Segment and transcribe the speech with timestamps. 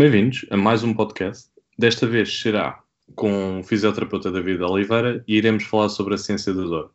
[0.00, 1.50] Bem-vindos a mais um podcast.
[1.78, 2.82] Desta vez será
[3.14, 6.90] com o fisioterapeuta David Oliveira e iremos falar sobre a ciência da dor.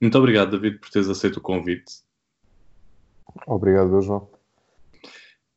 [0.00, 2.02] Muito obrigado, David, por teres aceito o convite.
[3.46, 4.28] Obrigado, João.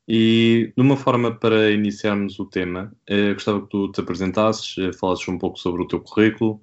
[0.08, 4.94] E de uma forma para iniciarmos o tema, eh, gostava que tu te apresentasses, eh,
[4.94, 6.62] falasses um pouco sobre o teu currículo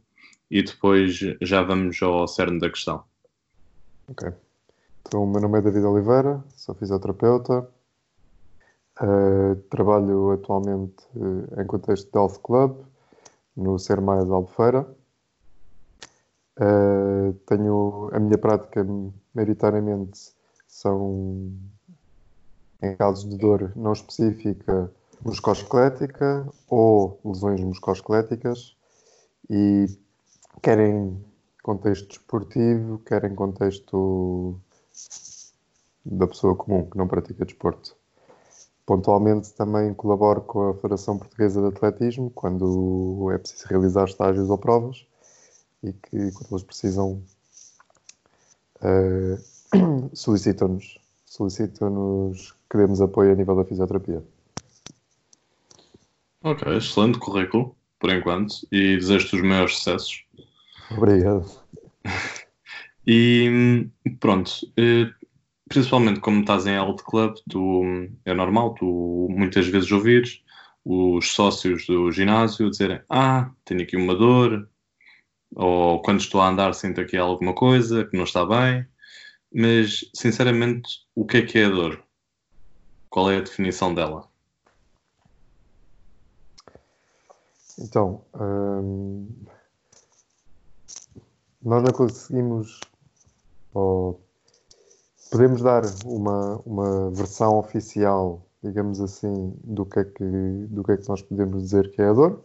[0.48, 3.02] e depois já vamos ao cerne da questão.
[4.07, 4.29] Ok.
[5.02, 7.68] Então, o meu nome é David Oliveira, sou fisioterapeuta,
[9.01, 12.84] uh, trabalho atualmente uh, em contexto de Health Club,
[13.56, 14.87] no Ser Mais Albufeira.
[16.59, 18.84] Uh, tenho a minha prática,
[19.34, 20.33] maioritariamente,
[20.66, 21.53] são
[22.83, 24.91] em casos de dor não específica
[25.25, 28.77] musculoesquelética ou lesões musculoesqueléticas
[29.51, 29.87] e
[30.62, 31.25] quer em
[31.62, 34.59] contexto desportivo, quer em contexto
[36.05, 37.98] da pessoa comum que não pratica desporto.
[38.88, 44.56] Pontualmente também colaboro com a Federação Portuguesa de Atletismo quando é preciso realizar estágios ou
[44.56, 45.05] provas
[45.83, 47.22] e que quando eles precisam
[48.81, 54.22] uh, solicitam-nos solicitam-nos que demos apoio a nível da fisioterapia.
[56.42, 60.25] Ok, excelente currículo, por enquanto, e desejo-te os maiores sucessos.
[60.91, 61.44] Obrigado.
[63.06, 63.86] E
[64.19, 65.11] pronto, eh,
[65.69, 67.83] principalmente como estás em Health Club, tu,
[68.24, 70.42] é normal tu muitas vezes ouvires
[70.84, 74.69] os sócios do ginásio dizerem ah, tenho aqui uma dor,
[75.55, 78.86] ou quando estou a andar sinto aqui alguma coisa que não está bem,
[79.52, 82.03] mas sinceramente o que é que é a dor?
[83.10, 84.28] Qual é a definição dela?
[87.78, 89.28] Então, hum,
[91.62, 92.80] nós não conseguimos,
[93.72, 94.28] ou
[95.31, 100.25] podemos dar uma, uma versão oficial, digamos assim, do que, é que,
[100.71, 102.43] do que é que nós podemos dizer que é a dor,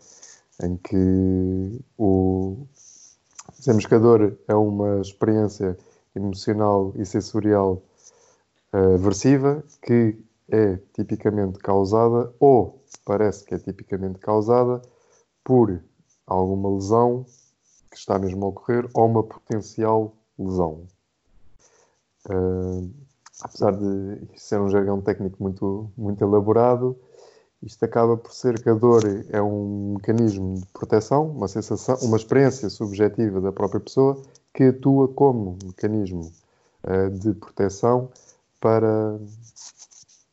[0.61, 2.65] em que o,
[3.57, 5.77] dizemos que a dor é uma experiência
[6.15, 7.81] emocional e sensorial
[8.73, 10.17] uh, aversiva que
[10.49, 14.81] é tipicamente causada ou parece que é tipicamente causada
[15.43, 15.81] por
[16.27, 17.25] alguma lesão
[17.89, 20.87] que está mesmo a ocorrer ou uma potencial lesão.
[22.29, 22.89] Uh,
[23.41, 26.97] apesar de ser um jargão técnico muito, muito elaborado,
[27.61, 32.17] isto acaba por ser que a dor é um mecanismo de proteção, uma sensação, uma
[32.17, 34.21] experiência subjetiva da própria pessoa
[34.53, 36.31] que atua como mecanismo
[36.83, 38.09] uh, de proteção
[38.59, 39.17] para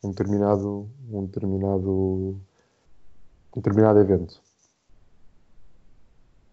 [0.03, 4.41] um determinado, um determinado, um determinado evento.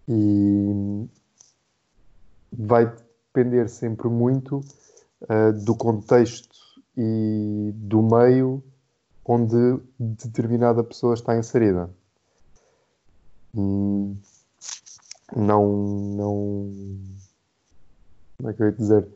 [0.08, 1.08] E
[2.52, 2.86] vai
[3.34, 4.62] depender sempre muito
[5.24, 6.56] uh, do contexto
[6.96, 8.64] e do meio
[9.26, 11.90] onde determinada pessoa está inserida.
[13.54, 14.16] Hum,
[15.36, 15.68] não,
[16.16, 16.72] não,
[18.38, 19.08] como é que eu ia dizer?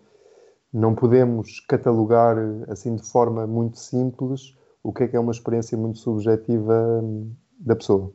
[0.74, 2.38] Não podemos catalogar
[2.70, 7.32] assim de forma muito simples o que é que é uma experiência muito subjetiva hum,
[7.60, 8.12] da pessoa.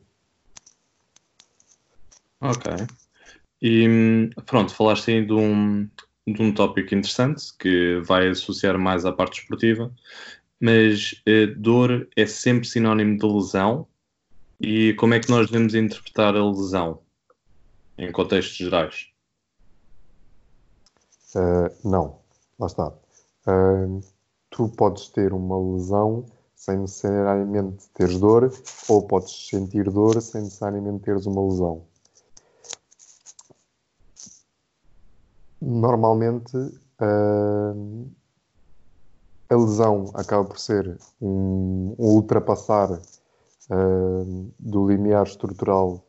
[2.41, 2.73] Ok.
[3.63, 5.89] E pronto, falaste aí de um,
[6.27, 9.95] de um tópico interessante que vai associar mais à parte esportiva,
[10.61, 13.87] mas eh, dor é sempre sinónimo de lesão.
[14.61, 17.01] E como é que nós devemos interpretar a lesão
[17.99, 19.09] em contextos gerais?
[21.35, 22.19] Uh, não,
[22.59, 22.89] lá está.
[23.47, 24.01] Uh,
[24.51, 28.51] tu podes ter uma lesão sem necessariamente teres dor,
[28.89, 31.85] ou podes sentir dor sem necessariamente teres uma lesão.
[35.69, 38.09] Normalmente, uh,
[39.51, 46.07] a lesão acaba por ser um, um ultrapassar uh, do limiar estrutural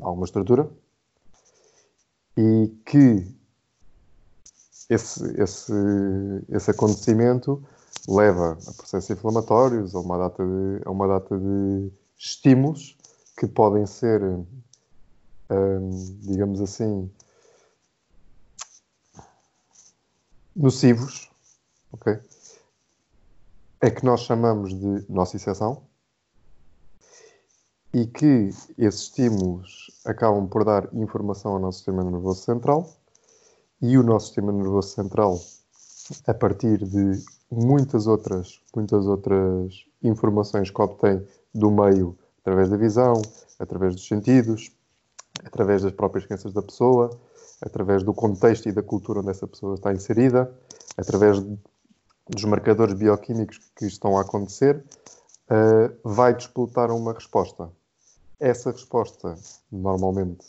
[0.00, 0.66] a uma estrutura
[2.38, 3.26] e que
[4.88, 5.74] esse, esse,
[6.48, 7.62] esse acontecimento
[8.08, 12.96] leva a processos inflamatórios, a uma data de, a uma data de estímulos
[13.38, 14.46] que podem ser, hum,
[16.22, 17.10] digamos assim,
[20.54, 21.30] nocivos,
[21.92, 22.18] ok?
[23.80, 25.82] É que nós chamamos de nocicepção
[27.92, 32.88] e que esses estímulos acabam por dar informação ao nosso sistema nervoso central
[33.82, 35.40] e o nosso sistema nervoso central,
[36.26, 43.20] a partir de muitas outras, muitas outras informações que obtém do meio, através da visão,
[43.58, 44.70] através dos sentidos,
[45.44, 47.10] através das próprias crenças da pessoa,
[47.62, 50.52] através do contexto e da cultura onde essa pessoa está inserida,
[50.96, 51.38] através
[52.28, 54.84] dos marcadores bioquímicos que estão a acontecer,
[55.50, 57.70] uh, vai disputar uma resposta.
[58.38, 59.34] Essa resposta,
[59.70, 60.46] normalmente,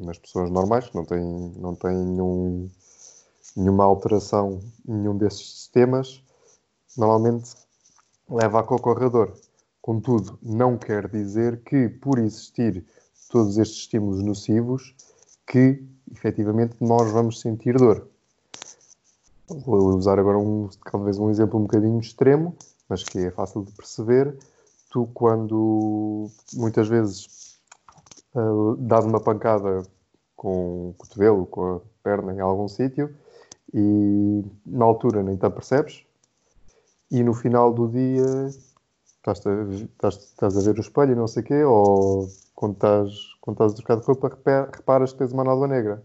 [0.00, 2.68] nas pessoas normais, que não têm, não têm nenhum,
[3.56, 6.22] nenhuma alteração nenhum desses sistemas,
[6.96, 7.54] normalmente
[8.28, 9.32] leva a concorredor.
[9.80, 12.84] Contudo, não quer dizer que, por existir
[13.30, 14.94] todos estes estímulos nocivos,
[15.48, 18.06] que efetivamente nós vamos sentir dor.
[19.48, 22.54] Vou usar agora um, talvez um exemplo um bocadinho extremo,
[22.88, 24.36] mas que é fácil de perceber.
[24.90, 27.58] Tu, quando muitas vezes
[28.34, 29.82] uh, dás uma pancada
[30.36, 33.14] com o cotovelo, com a perna em algum sítio,
[33.72, 36.04] e na altura nem te apercebes,
[37.10, 38.50] e no final do dia
[39.18, 43.12] estás a, estás, a ver o espelho e não sei o quê, ou quando estás,
[43.40, 44.38] quando estás a trocar de roupa,
[44.74, 46.02] reparas que tens uma nódoa negra.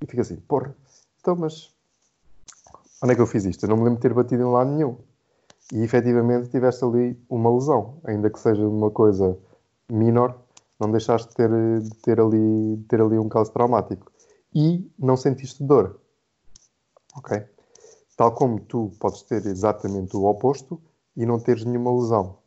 [0.00, 0.74] E fica assim, porra,
[1.20, 1.72] então, mas
[3.02, 3.64] onde é que eu fiz isto?
[3.64, 4.96] Eu não me lembro de ter batido em lado nenhum.
[5.72, 9.38] E efetivamente tiveste ali uma lesão, ainda que seja uma coisa
[9.90, 10.36] menor,
[10.78, 11.50] não deixaste de ter,
[11.80, 14.10] de ter, ali, de ter ali um caso traumático.
[14.54, 16.00] E não sentiste dor.
[17.16, 17.44] Ok?
[18.16, 20.80] Tal como tu podes ter exatamente o oposto
[21.16, 22.39] e não teres nenhuma lesão.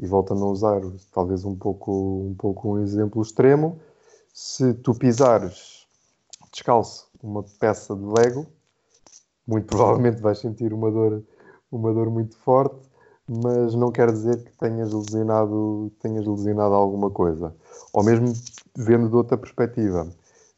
[0.00, 0.80] E voltando a usar
[1.12, 1.92] talvez um pouco,
[2.30, 3.78] um pouco um exemplo extremo,
[4.32, 5.86] se tu pisares
[6.50, 8.46] descalço uma peça de Lego,
[9.46, 11.22] muito provavelmente vais sentir uma dor,
[11.70, 12.80] uma dor muito forte,
[13.28, 17.54] mas não quer dizer que tenhas lesionado, tenhas lesionado alguma coisa.
[17.92, 18.32] Ou mesmo
[18.76, 20.08] vendo de outra perspectiva,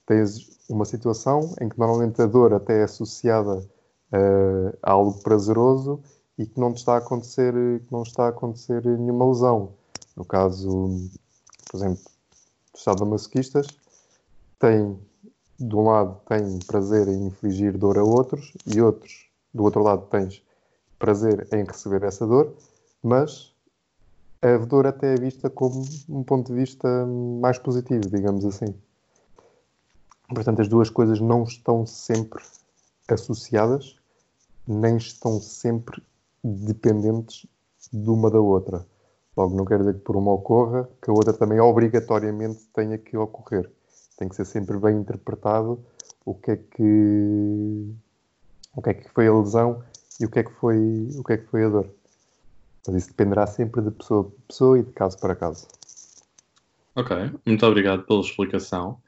[0.07, 6.01] tens uma situação em que normalmente a dor até é associada uh, a algo prazeroso
[6.39, 9.73] e que não está a acontecer, que não está a acontecer nenhuma lesão.
[10.17, 11.09] No caso,
[11.71, 12.03] por exemplo,
[12.97, 13.67] do masoquistas,
[14.59, 14.99] tem
[15.59, 20.07] de um lado tem prazer em infligir dor a outros e outros, do outro lado
[20.11, 20.43] tens
[20.99, 22.55] prazer em receber essa dor,
[23.03, 23.53] mas
[24.41, 28.75] a dor até é vista como um ponto de vista mais positivo, digamos assim.
[30.29, 32.43] Portanto, as duas coisas não estão sempre
[33.09, 33.97] associadas,
[34.67, 36.03] nem estão sempre
[36.43, 37.47] dependentes
[37.93, 38.87] de uma da outra.
[39.37, 43.17] Logo, não quer dizer que por uma ocorra, que a outra também obrigatoriamente tenha que
[43.17, 43.71] ocorrer
[44.23, 45.85] tem que ser sempre bem interpretado
[46.25, 47.93] o que é que
[48.75, 49.83] o que é que foi a lesão
[50.21, 51.91] e o que é que foi o que é que foi a dor.
[52.87, 55.67] Mas isso dependerá sempre de pessoa para pessoa e de caso para caso.
[56.95, 59.01] Ok, muito obrigado pela explicação.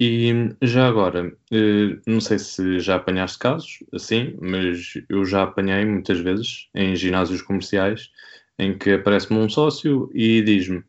[0.00, 5.84] E já agora, eh, não sei se já apanhaste casos assim, mas eu já apanhei
[5.84, 8.10] muitas vezes em ginásios comerciais
[8.58, 10.84] em que aparece-me um sócio e diz-me: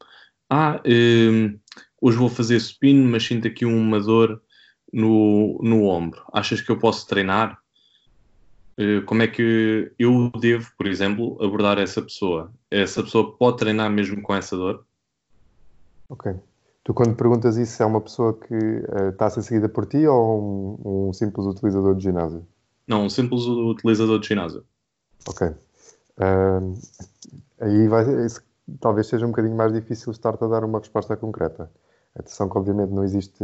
[0.50, 1.56] Ah, eh,
[2.02, 4.42] hoje vou fazer supino, mas sinto aqui uma dor
[4.94, 6.24] no, no ombro.
[6.34, 7.60] Achas que eu posso treinar?
[8.80, 12.54] Uh, como é que eu devo, por exemplo, abordar essa pessoa?
[12.72, 14.86] Essa pessoa pode treinar mesmo com essa dor?
[16.08, 16.49] Ok.
[16.84, 20.08] Tu, quando perguntas isso, é uma pessoa que uh, está a ser seguida por ti
[20.08, 22.46] ou um, um, simples utilizador de ginásio?
[22.88, 24.64] Não, um simples utilizador de ginásio.
[25.28, 25.48] Ok.
[25.48, 26.74] Uh,
[27.60, 28.06] aí vai,
[28.80, 31.70] talvez seja um bocadinho mais difícil estar-te a dar uma resposta concreta.
[32.16, 33.44] Atenção que obviamente não existe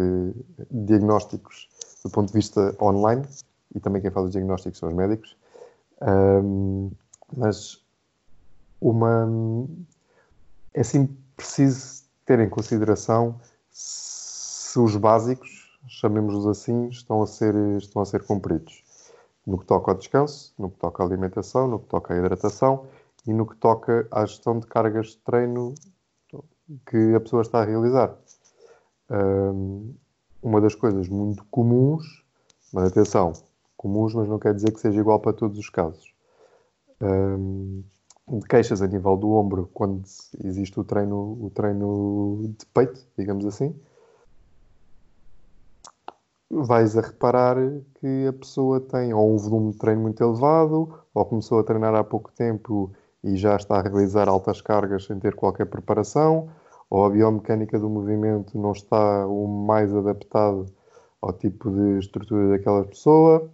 [0.71, 1.69] diagnósticos
[2.03, 3.23] do ponto de vista online
[3.73, 5.35] e também quem faz os diagnósticos são os médicos.
[6.01, 6.91] Um,
[7.35, 7.83] mas
[8.81, 9.27] uma
[10.73, 13.39] é assim preciso ter em consideração
[13.69, 18.83] se os básicos, chamemos-los assim, estão a ser estão a ser cumpridos
[19.45, 22.87] no que toca ao descanso, no que toca à alimentação, no que toca à hidratação
[23.27, 25.75] e no que toca à gestão de cargas de treino
[26.89, 28.17] que a pessoa está a realizar
[30.41, 32.23] uma das coisas muito comuns,
[32.71, 33.33] mas atenção,
[33.75, 36.13] comuns, mas não quer dizer que seja igual para todos os casos.
[36.99, 37.83] de
[38.49, 40.03] queixas a nível do ombro quando
[40.43, 43.75] existe o treino, o treino de peito, digamos assim,
[46.49, 47.57] vais a reparar
[47.95, 51.93] que a pessoa tem ou um volume de treino muito elevado, ou começou a treinar
[51.95, 52.91] há pouco tempo
[53.23, 56.49] e já está a realizar altas cargas sem ter qualquer preparação,
[56.89, 60.67] ou a biomecânica do movimento não está o mais adaptado
[61.21, 63.49] ao tipo de estrutura daquela pessoa.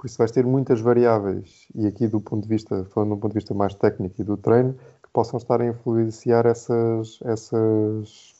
[0.00, 3.32] Por isso vais ter muitas variáveis, e aqui do ponto de vista, falando do ponto
[3.32, 8.34] de vista mais técnico e do treino, que possam estar a influenciar essas, essas,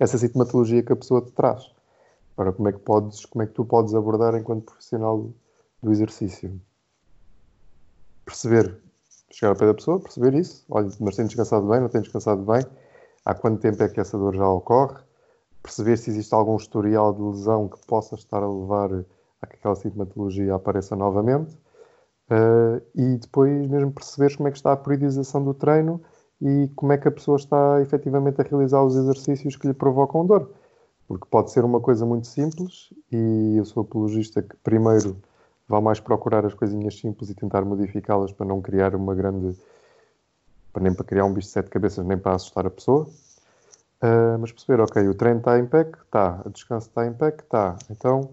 [0.00, 1.70] essa sintomatologia que a pessoa te traz.
[2.36, 5.30] Agora, como é que, podes, como é que tu podes abordar enquanto profissional
[5.80, 6.60] do exercício?
[8.24, 8.76] Perceber,
[9.30, 10.64] chegar ao pé da pessoa, perceber isso.
[10.68, 12.66] Olha, mas tem descansado bem, não tem descansado bem
[13.24, 14.98] há quanto tempo é que essa dor já ocorre,
[15.62, 19.04] perceber se existe algum historial de lesão que possa estar a levar
[19.40, 21.56] a que aquela sintomatologia apareça novamente
[22.30, 26.00] uh, e depois mesmo perceberes como é que está a periodização do treino
[26.40, 30.26] e como é que a pessoa está efetivamente a realizar os exercícios que lhe provocam
[30.26, 30.50] dor.
[31.08, 35.16] Porque pode ser uma coisa muito simples e eu sou apologista que primeiro
[35.68, 39.58] vá mais procurar as coisinhas simples e tentar modificá-las para não criar uma grande.
[40.72, 43.08] Para nem para criar um bicho de sete cabeças, nem para assustar a pessoa.
[44.02, 47.42] Uh, mas perceber, ok, o treino está em PEC, está, o descanso está em PEC,
[47.42, 47.76] está.
[47.88, 48.30] Então,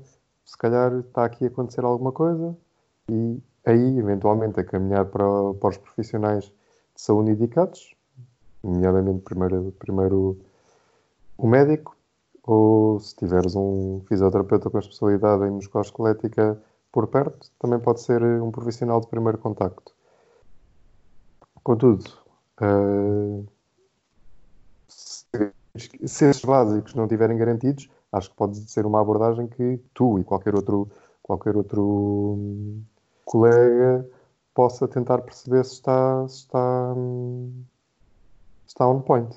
[0.54, 2.56] se calhar está aqui a acontecer alguma coisa
[3.10, 7.96] e aí, eventualmente, a caminhar para, para os profissionais de saúde indicados,
[8.64, 10.38] nomeadamente primeiro, primeiro
[11.36, 11.98] o médico,
[12.44, 18.52] ou se tiveres um fisioterapeuta com especialidade em musculoesquelética por perto, também pode ser um
[18.52, 19.92] profissional de primeiro contacto.
[21.64, 22.06] Contudo,
[22.62, 23.44] uh,
[24.88, 25.26] se,
[26.06, 30.24] se esses básicos não estiverem garantidos, acho que pode ser uma abordagem que tu e
[30.24, 30.90] qualquer outro,
[31.22, 32.84] qualquer outro hum,
[33.26, 34.08] colega
[34.54, 37.66] possa tentar perceber se está, se está, hum,
[38.66, 39.36] se está on point.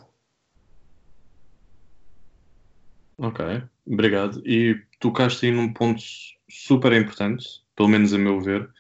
[3.19, 4.43] Ok, obrigado.
[4.47, 6.03] E tocaste aí num ponto
[6.51, 8.71] super importante, pelo menos a meu ver,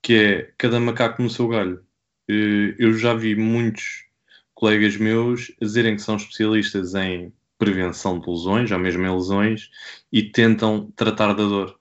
[0.00, 1.84] que é cada macaco no seu galho.
[2.28, 4.06] Eh, eu já vi muitos
[4.54, 9.70] colegas meus dizerem que são especialistas em prevenção de lesões, ou mesmo em lesões,
[10.10, 11.78] e tentam tratar da dor.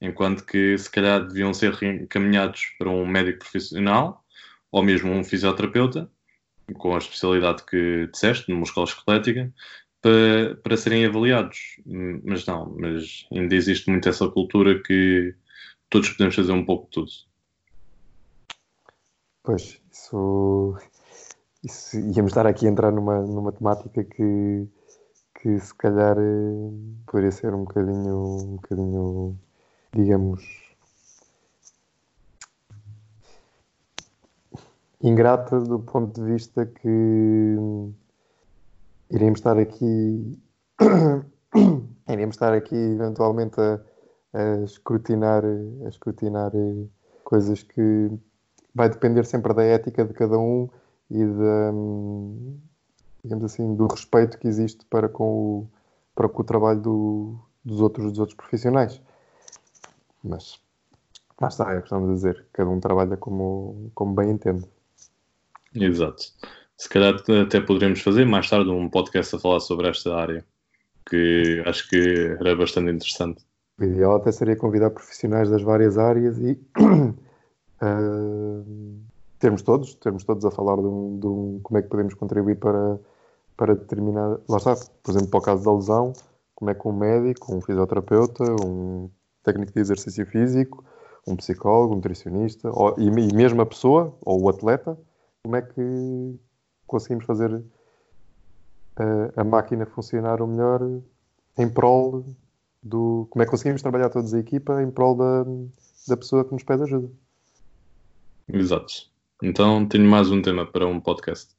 [0.00, 4.24] Enquanto que se calhar deviam ser encaminhados para um médico profissional,
[4.72, 6.10] ou mesmo um fisioterapeuta,
[6.74, 9.52] com a especialidade que disseste, numa escola esquelética,
[10.00, 11.80] para, para serem avaliados.
[12.24, 15.34] Mas não, mas ainda existe muito essa cultura que
[15.88, 17.12] todos podemos fazer um pouco de tudo.
[19.44, 20.76] Pois, isso,
[21.62, 24.66] isso íamos estar aqui a entrar numa, numa temática que,
[25.42, 26.70] que se calhar eh,
[27.04, 29.36] poderia ser um bocadinho, um bocadinho,
[29.92, 30.40] digamos,
[35.02, 37.56] ingrata do ponto de vista que
[39.10, 40.40] iremos estar aqui
[42.08, 43.80] iremos estar aqui eventualmente a,
[44.34, 46.52] a, escrutinar a escrutinar
[47.24, 48.10] coisas que
[48.72, 50.68] vai depender sempre da ética de cada um
[51.10, 51.72] e da
[53.24, 55.70] digamos assim do respeito que existe para com o
[56.14, 59.00] para com o trabalho do, dos outros dos outros profissionais.
[60.22, 60.60] Mas
[61.40, 62.46] lá está é o que estamos a dizer.
[62.52, 64.68] Cada um trabalha como como bem entende.
[65.74, 66.24] Exato.
[66.76, 70.44] Se calhar até poderíamos fazer mais tarde um podcast a falar sobre esta área,
[71.08, 73.44] que acho que era bastante interessante.
[73.78, 76.52] O ideal até seria convidar profissionais das várias áreas e
[77.82, 79.00] uh,
[79.38, 82.56] termos todos, termos todos a falar de, um, de um, como é que podemos contribuir
[82.56, 82.98] para,
[83.62, 86.12] para determinar, lá está, por exemplo, para o caso da lesão,
[86.52, 89.08] como é que um médico, um fisioterapeuta, um
[89.44, 90.84] técnico de exercício físico,
[91.24, 94.98] um psicólogo, um nutricionista, ou, e, e mesmo a pessoa, ou o atleta,
[95.44, 96.40] como é que
[96.88, 97.62] conseguimos fazer
[98.96, 100.80] a, a máquina funcionar o melhor
[101.56, 102.24] em prol
[102.82, 103.28] do.
[103.30, 105.44] Como é que conseguimos trabalhar todos a equipa em prol da,
[106.08, 107.08] da pessoa que nos pede ajuda.
[108.52, 108.92] Exato.
[109.40, 111.54] Então tenho mais um tema para um podcast.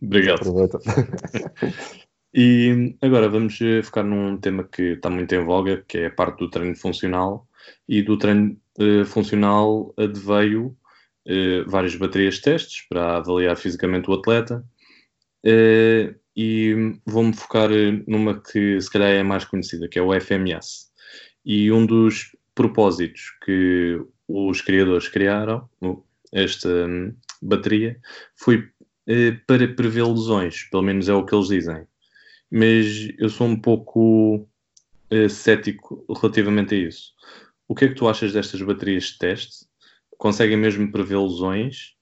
[0.00, 0.40] Obrigado.
[0.40, 0.78] Aproveita.
[2.34, 6.10] e agora vamos eh, focar num tema que está muito em voga, que é a
[6.10, 7.46] parte do treino funcional.
[7.88, 10.76] E do treino uh, funcional adveio
[11.26, 14.64] uh, várias baterias de testes para avaliar fisicamente o atleta
[15.46, 17.70] Uh, e vou-me focar
[18.08, 20.88] numa que se calhar é mais conhecida, que é o FMS.
[21.44, 25.68] E um dos propósitos que os criadores criaram,
[26.32, 27.98] esta um, bateria,
[28.34, 28.68] foi
[29.46, 31.86] para prever lesões, pelo menos é o que eles dizem.
[32.50, 34.36] Mas eu sou um pouco
[35.12, 37.12] uh, cético relativamente a isso.
[37.68, 39.66] O que é que tu achas destas baterias de teste?
[40.18, 41.94] Conseguem mesmo prever lesões?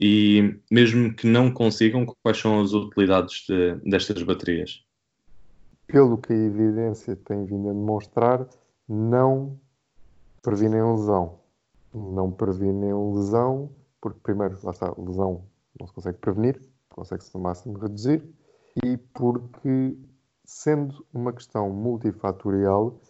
[0.00, 4.84] E mesmo que não consigam, quais são as utilidades de, destas baterias?
[5.86, 8.46] Pelo que a evidência tem vindo a demonstrar,
[8.88, 9.60] não
[10.42, 11.38] previnem lesão.
[11.94, 15.44] Não previnem lesão, porque primeiro, lá está, lesão
[15.78, 18.22] não se consegue prevenir, consegue-se no máximo reduzir,
[18.84, 19.96] e porque
[20.44, 23.00] sendo uma questão multifatorial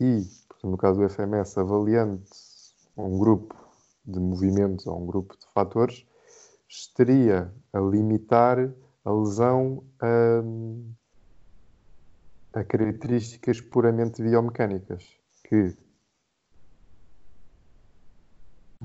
[0.00, 0.22] e,
[0.62, 2.22] no caso do FMS, avaliando
[2.96, 3.54] um grupo
[4.04, 6.06] de movimentos ou um grupo de fatores,
[6.68, 8.58] estaria a limitar
[9.04, 10.42] a lesão a,
[12.60, 15.04] a características puramente biomecânicas,
[15.44, 15.76] que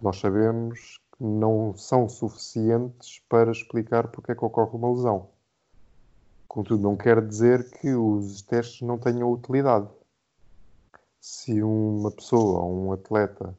[0.02, 5.30] nós sabemos não são suficientes para explicar porque é que ocorre uma lesão.
[6.48, 9.88] Contudo, não quer dizer que os testes não tenham utilidade.
[11.20, 13.58] Se uma pessoa ou um atleta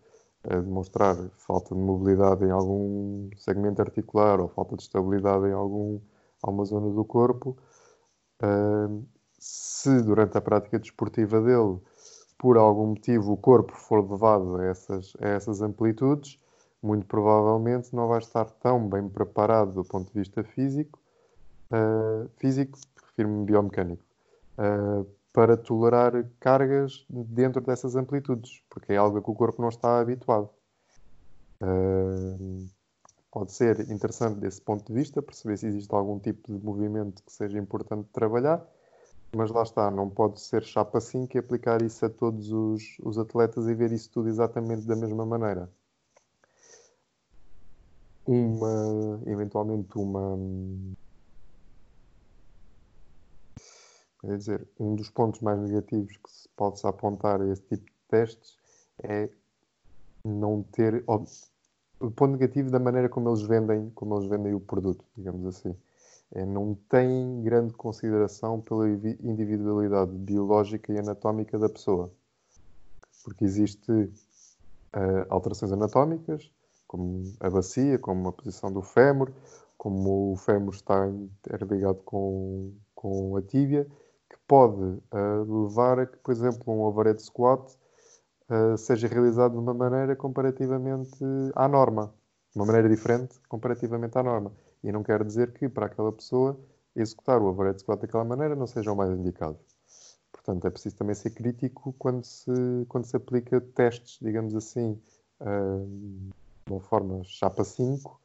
[0.49, 5.99] a demonstrar falta de mobilidade em algum segmento articular ou falta de estabilidade em algum,
[6.43, 7.57] a uma zona do corpo,
[8.43, 9.05] uh,
[9.39, 11.79] se durante a prática desportiva dele,
[12.39, 16.39] por algum motivo, o corpo for levado a essas, a essas amplitudes,
[16.85, 21.01] muito provavelmente não vai estar tão bem preparado do ponto de vista físico,
[21.73, 24.05] uh, físico, refiro-me biomecânico,
[24.59, 29.99] uh, para tolerar cargas dentro dessas amplitudes, porque é algo que o corpo não está
[29.99, 30.51] habituado.
[31.63, 32.69] Uh,
[33.33, 37.33] pode ser interessante desse ponto de vista, perceber se existe algum tipo de movimento que
[37.33, 38.63] seja importante trabalhar,
[39.35, 43.19] mas lá está, não pode ser chapa 5 e aplicar isso a todos os, os
[43.19, 45.69] atletas e ver isso tudo exatamente da mesma maneira.
[48.27, 50.39] Uma, eventualmente uma,
[54.21, 57.93] quer dizer, um dos pontos mais negativos que se pode-se apontar a esse tipo de
[58.09, 58.57] testes
[59.03, 59.29] é
[60.25, 65.05] não ter o ponto negativo da maneira como eles vendem, como eles vendem o produto,
[65.17, 65.77] digamos assim.
[66.33, 72.11] É, não tem grande consideração pela individualidade biológica e anatómica da pessoa.
[73.23, 76.51] Porque existe uh, alterações anatómicas,
[76.95, 79.33] como a bacia, como a posição do fémur,
[79.77, 83.85] como o fémur está interligado com, com a tíbia,
[84.31, 87.77] que pode uh, levar a que, por exemplo, um overhead squat
[88.49, 91.19] uh, seja realizado de uma maneira comparativamente
[91.57, 92.15] à norma,
[92.53, 94.53] de uma maneira diferente comparativamente à norma.
[94.85, 96.57] E não quer dizer que para aquela pessoa
[96.95, 99.59] executar o overhead squat daquela maneira não seja o mais indicado.
[100.31, 102.53] Portanto, é preciso também ser crítico quando se,
[102.89, 104.97] quando se aplica testes, digamos assim,
[105.41, 106.35] uh,
[106.67, 108.21] uma forma chapa 5,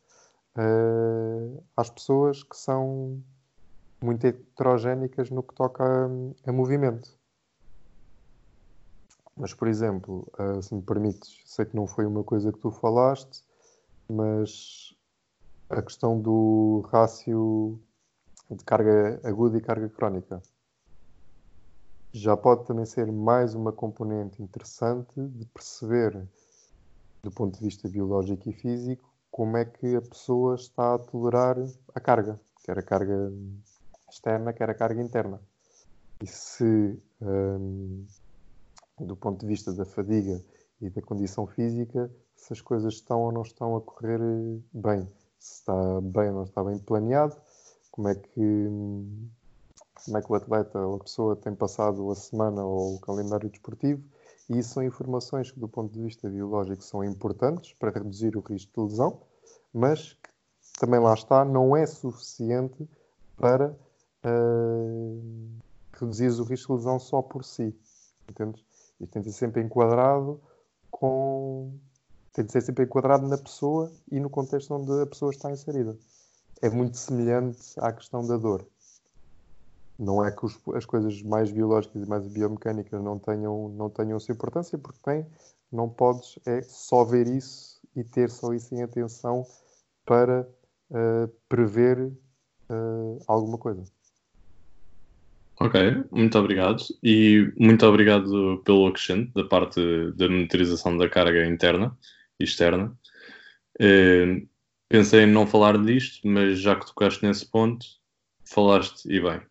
[0.58, 3.22] uh, às pessoas que são
[4.01, 7.17] muito heterogénicas no que toca a, a movimento.
[9.36, 12.72] Mas, por exemplo, uh, se me permites, sei que não foi uma coisa que tu
[12.72, 13.43] falaste,
[14.10, 14.96] mas
[15.69, 17.79] a questão do rácio
[18.50, 20.41] de carga aguda e carga crónica
[22.12, 26.27] já pode também ser mais uma componente interessante de perceber,
[27.24, 31.58] do ponto de vista biológico e físico, como é que a pessoa está a tolerar
[31.94, 33.32] a carga, quer a carga
[34.10, 35.42] externa, quer a carga interna.
[36.22, 38.05] E se um,
[39.00, 40.44] do ponto de vista da fadiga
[40.82, 44.20] e da condição física, se as coisas estão ou não estão a correr
[44.74, 47.36] bem, se está bem ou não está bem planeado,
[47.92, 48.68] como é que
[50.05, 53.50] como é que o atleta ou a pessoa tem passado a semana ou o calendário
[53.50, 54.01] desportivo
[54.50, 58.42] e isso são informações que do ponto de vista biológico são importantes para reduzir o
[58.42, 59.22] risco de lesão,
[59.72, 62.90] mas que também lá está, não é suficiente
[63.38, 63.77] para
[64.25, 65.22] uh,
[65.94, 67.75] reduzir o risco de lesão só por si.
[68.27, 68.66] Entendes?
[69.12, 70.42] Tem de ser sempre enquadrado
[70.90, 71.72] com.
[72.33, 75.96] tem de ser sempre enquadrado na pessoa e no contexto onde a pessoa está inserida.
[76.62, 78.66] É muito semelhante à questão da dor.
[80.00, 84.20] Não é que os, as coisas mais biológicas e mais biomecânicas não tenham, não tenham
[84.20, 85.25] sua importância, porque tem,
[85.72, 89.46] não podes é só ver isso e ter só isso em atenção
[90.05, 90.48] para
[90.90, 92.00] uh, prever
[92.70, 93.83] uh, alguma coisa.
[95.59, 96.81] Ok, muito obrigado.
[97.03, 99.81] E muito obrigado pelo acrescento da parte
[100.14, 101.98] da monitorização da carga interna
[102.40, 102.98] e externa.
[103.77, 104.44] Eh,
[104.88, 107.85] pensei em não falar disto, mas já que tocaste nesse ponto,
[108.46, 109.42] falaste e bem.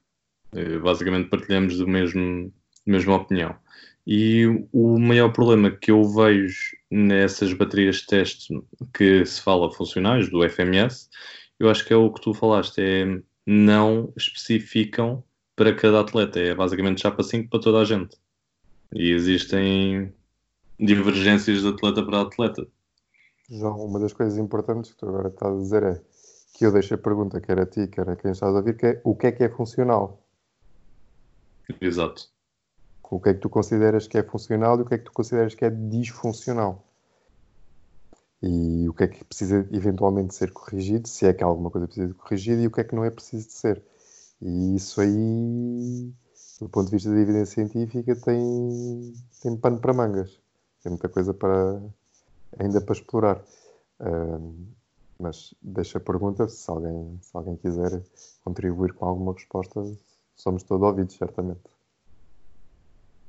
[0.52, 2.52] Eh, basicamente partilhamos do mesmo,
[2.86, 3.54] mesma opinião.
[4.06, 8.62] E o maior problema que eu vejo nessas baterias de teste
[8.94, 11.10] que se fala funcionais, do FMS,
[11.60, 15.22] eu acho que é o que tu falaste, é não especificam
[15.56, 18.16] para cada atleta, é basicamente chapa 5 para toda a gente.
[18.94, 20.12] E existem
[20.78, 22.66] divergências de atleta para atleta.
[23.50, 26.00] João, uma das coisas importantes que tu agora estás a dizer é
[26.54, 28.86] que eu deixo a pergunta, quer a ti, quer a quem estás a ouvir, que
[28.86, 30.22] é o que é que é funcional?
[31.80, 32.28] Exato.
[33.10, 35.12] O que é que tu consideras que é funcional e o que é que tu
[35.12, 36.84] consideras que é disfuncional?
[38.42, 42.08] E o que é que precisa eventualmente ser corrigido, se é que alguma coisa precisa
[42.08, 43.82] de corrigir, e o que é que não é preciso de ser.
[44.40, 46.12] E isso aí,
[46.60, 50.40] do ponto de vista da evidência científica, tem, tem pano para mangas.
[50.82, 51.82] Tem muita coisa para,
[52.58, 53.44] ainda para explorar.
[53.98, 54.66] Uh,
[55.18, 58.02] mas deixa a pergunta, se alguém, se alguém quiser
[58.44, 59.82] contribuir com alguma resposta,
[60.38, 61.60] somos todos ouvidos, certamente.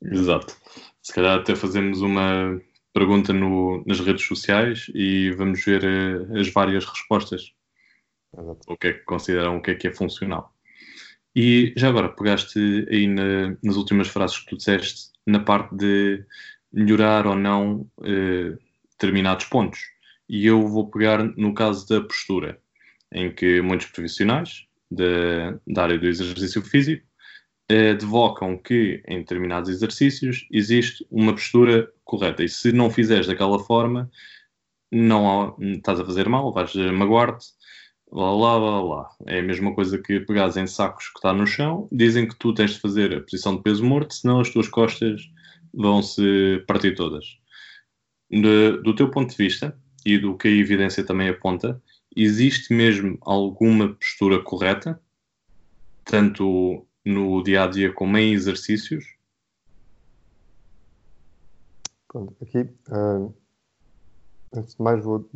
[0.01, 0.55] Exato.
[1.01, 2.61] Se calhar até fazemos uma
[2.93, 7.53] pergunta no, nas redes sociais e vamos ver uh, as várias respostas.
[8.37, 8.59] Exato.
[8.67, 10.53] O que é que consideram, o que é que é funcional.
[11.35, 16.25] E já agora, pegaste aí na, nas últimas frases que tu disseste, na parte de
[16.71, 18.57] melhorar ou não eh,
[18.91, 19.79] determinados pontos.
[20.27, 22.59] E eu vou pegar no caso da postura,
[23.11, 27.05] em que muitos profissionais, de, da área do exercício físico,
[27.69, 32.43] eh, advocam que em determinados exercícios existe uma postura correta.
[32.43, 34.09] E se não fizeres daquela forma,
[34.91, 37.47] não há, estás a fazer mal, vais magoar-te,
[38.11, 39.09] lá, lá, lá, lá.
[39.27, 42.53] É a mesma coisa que pegares em sacos que está no chão, dizem que tu
[42.53, 45.21] tens de fazer a posição de peso morto, senão as tuas costas
[45.73, 47.25] vão se partir todas.
[48.31, 51.81] De, do teu ponto de vista, e do que a evidência também aponta,
[52.15, 55.01] existe mesmo alguma postura correta,
[56.03, 59.05] tanto no dia a dia como em exercícios?
[62.07, 63.33] Pronto, aqui, uh,
[64.53, 65.29] antes de mais, vou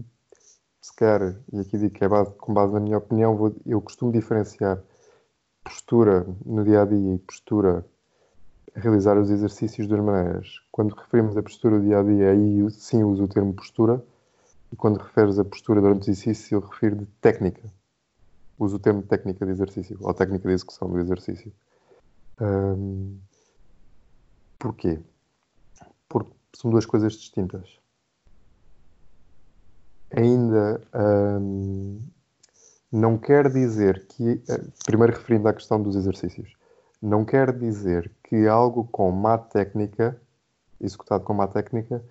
[0.82, 4.12] sequer, e aqui digo que é base, com base na minha opinião, vou, eu costumo
[4.12, 4.82] diferenciar
[5.64, 7.86] postura no dia a dia e postura
[8.76, 10.62] a realizar os exercícios de duas maneiras.
[10.72, 14.04] Quando referimos a postura do dia a dia, aí sim uso o termo postura,
[14.74, 17.62] e quando referes a postura durante o exercício, eu refiro de técnica.
[18.58, 21.54] Uso o termo técnica de exercício, ou técnica de execução do exercício.
[22.42, 23.20] Um,
[24.58, 25.00] porquê?
[26.10, 27.80] Porque são duas coisas distintas.
[30.10, 30.82] Ainda
[31.40, 32.02] um,
[32.92, 36.52] não quer dizer que, eh, primeiro referindo à questão dos exercícios,
[37.00, 40.20] não quer dizer que algo com má técnica,
[40.82, 42.04] executado com má técnica,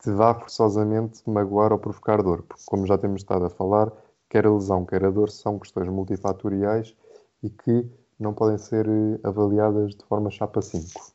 [0.00, 3.92] te vá forçosamente magoar ou provocar dor, porque, como já temos estado a falar,
[4.28, 6.96] quer a lesão, quer a dor são questões multifatoriais
[7.42, 11.12] e que não podem ser eh, avaliadas de forma chapa 5.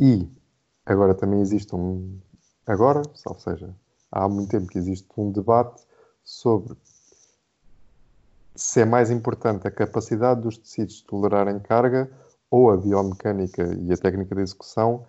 [0.00, 0.28] E
[0.86, 2.18] agora também existe um.
[2.66, 3.74] Agora, ou seja,
[4.10, 5.82] há muito tempo que existe um debate
[6.22, 6.76] sobre
[8.54, 12.10] se é mais importante a capacidade dos tecidos de tolerarem carga
[12.50, 15.04] ou a biomecânica e a técnica de execução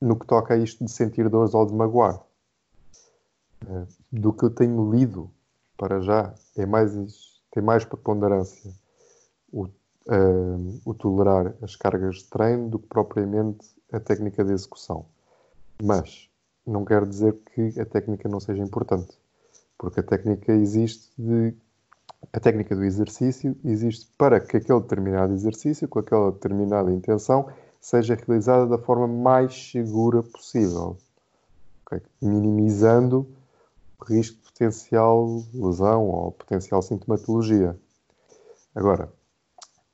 [0.00, 2.20] no que toca a isto de sentir dores ou de magoar.
[3.66, 5.30] Eh, do que eu tenho lido
[5.76, 6.92] para já, é mais,
[7.50, 8.72] tem mais preponderância
[9.52, 15.06] o, uh, o tolerar as cargas de treino do que propriamente a técnica de execução.
[15.82, 16.28] Mas
[16.66, 19.16] não quer dizer que a técnica não seja importante,
[19.78, 21.54] porque a técnica existe de
[22.32, 27.48] a técnica do exercício existe para que aquele determinado exercício, com aquela determinada intenção,
[27.84, 30.96] seja realizada da forma mais segura possível,
[31.84, 32.00] okay?
[32.20, 33.28] minimizando
[34.00, 37.78] o risco de potencial lesão ou potencial sintomatologia.
[38.74, 39.12] Agora,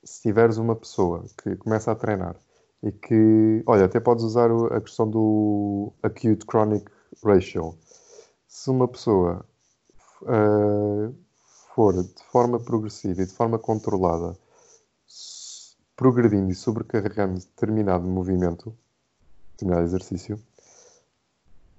[0.04, 2.36] se tiveres uma pessoa que começa a treinar
[2.80, 6.88] e que, olha, até podes usar a questão do acute chronic
[7.24, 7.76] ratio.
[8.46, 9.44] Se uma pessoa
[10.22, 11.12] uh,
[11.74, 14.38] for de forma progressiva e de forma controlada
[16.00, 18.74] progredindo e sobrecarregando determinado movimento,
[19.52, 20.40] determinado exercício,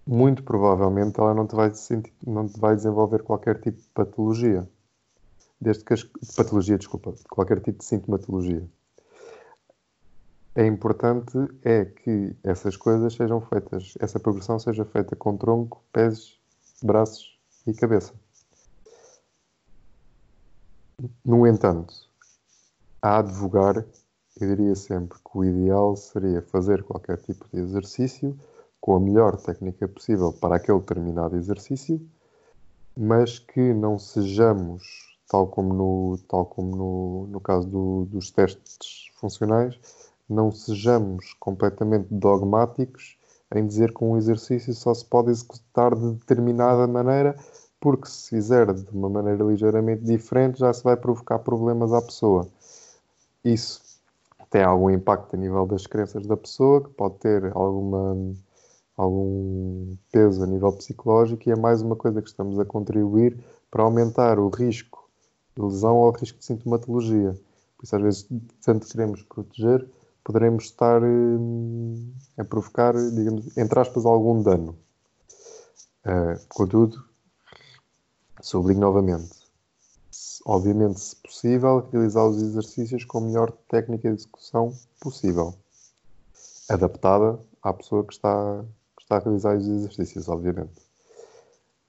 [0.05, 4.69] muito provavelmente ela não te vai, sentir, não te vai desenvolver qualquer tipo de patologia.
[5.59, 6.03] Desde que as,
[6.35, 8.63] patologia, desculpa, qualquer tipo de sintomatologia.
[10.53, 16.39] É importante é que essas coisas sejam feitas, essa progressão seja feita com tronco, pés,
[16.83, 18.13] braços e cabeça.
[21.25, 21.91] No entanto,
[23.01, 23.83] a advogar
[24.43, 28.37] eu diria sempre que o ideal seria fazer qualquer tipo de exercício
[28.79, 32.01] com a melhor técnica possível para aquele determinado exercício,
[32.97, 39.11] mas que não sejamos, tal como no, tal como no, no caso do, dos testes
[39.19, 39.79] funcionais,
[40.27, 43.17] não sejamos completamente dogmáticos
[43.53, 47.35] em dizer que um exercício só se pode executar de determinada maneira,
[47.79, 52.47] porque se fizer de uma maneira ligeiramente diferente já se vai provocar problemas à pessoa.
[53.43, 53.90] Isso
[54.51, 58.35] tem algum impacto a nível das crenças da pessoa, que pode ter alguma,
[58.97, 63.83] algum peso a nível psicológico e é mais uma coisa que estamos a contribuir para
[63.83, 65.09] aumentar o risco
[65.55, 67.33] de lesão ou o risco de sintomatologia.
[67.77, 68.29] Por isso, às vezes,
[68.63, 69.87] tanto queremos proteger,
[70.21, 74.77] poderemos estar hum, a provocar, digamos, entre aspas, algum dano.
[76.05, 77.01] Uh, contudo,
[78.41, 79.29] sublinho novamente,
[80.45, 85.53] obviamente, se possível, realizar os exercícios com a melhor técnica de execução possível,
[86.69, 88.65] adaptada à pessoa que está,
[88.97, 90.81] que está a realizar os exercícios, obviamente.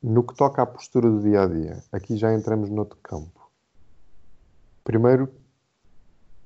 [0.03, 3.51] No que toca à postura do dia a dia, aqui já entramos noutro campo.
[4.83, 5.33] Primeiro,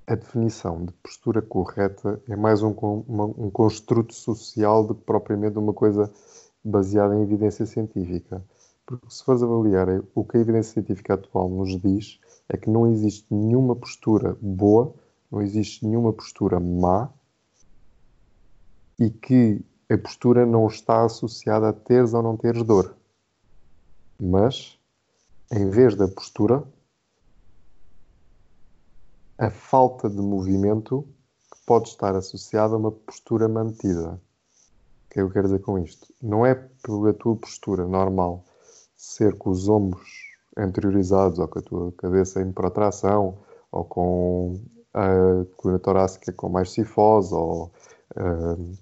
[0.06, 2.70] a definição de postura correta é mais um,
[3.08, 6.12] uma, um construto social do que propriamente uma coisa
[6.62, 8.44] baseada em evidência científica.
[8.86, 12.86] Porque se fores avaliar o que a evidência científica atual nos diz, é que não
[12.86, 14.94] existe nenhuma postura boa,
[15.30, 17.10] não existe nenhuma postura má
[18.96, 22.96] e que a postura não está associada a teres ou não teres dor.
[24.20, 24.78] Mas,
[25.50, 26.62] em vez da postura,
[29.36, 31.06] a falta de movimento
[31.52, 34.12] que pode estar associada a uma postura mantida.
[34.14, 36.14] O que é que eu quero dizer com isto?
[36.22, 38.44] Não é pela tua postura normal
[38.96, 40.08] ser com os ombros
[40.56, 43.38] anteriorizados ou com a tua cabeça em protração
[43.70, 44.60] ou com
[44.94, 47.70] a coluna torácica com mais cifose ou
[48.16, 48.72] uh,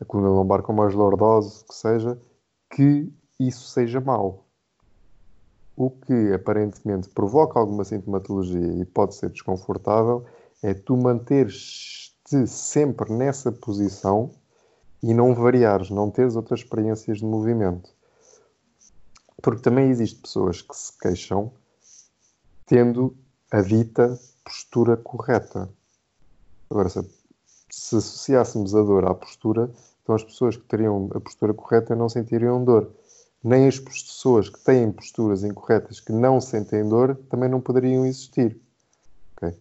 [0.00, 2.18] a coluna lombar com mais lordose, que seja,
[2.70, 4.44] que isso seja mau.
[5.76, 10.24] O que aparentemente provoca alguma sintomatologia e pode ser desconfortável
[10.62, 14.30] é tu manteres-te sempre nessa posição
[15.02, 17.90] e não variares, não teres outras experiências de movimento.
[19.42, 21.52] Porque também existem pessoas que se queixam
[22.64, 23.14] tendo
[23.50, 25.68] a dita postura correta.
[26.70, 27.02] Agora, se,
[27.68, 29.70] se associássemos a dor à postura,
[30.02, 32.90] então as pessoas que teriam a postura correta não sentiriam dor.
[33.42, 38.56] Nem as pessoas que têm posturas incorretas que não sentem dor também não poderiam existir.
[39.36, 39.54] Okay?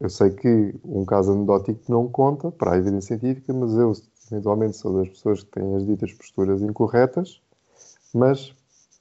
[0.00, 3.92] Eu sei que um caso anedótico não conta para a evidência científica, mas eu
[4.30, 7.40] eventualmente sou das pessoas que têm as ditas posturas incorretas,
[8.12, 8.54] mas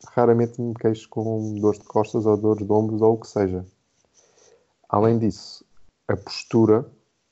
[0.10, 3.66] raramente me queixo com dores de costas ou dores de ombros ou o que seja.
[4.90, 5.66] Além disso,
[6.08, 6.86] a postura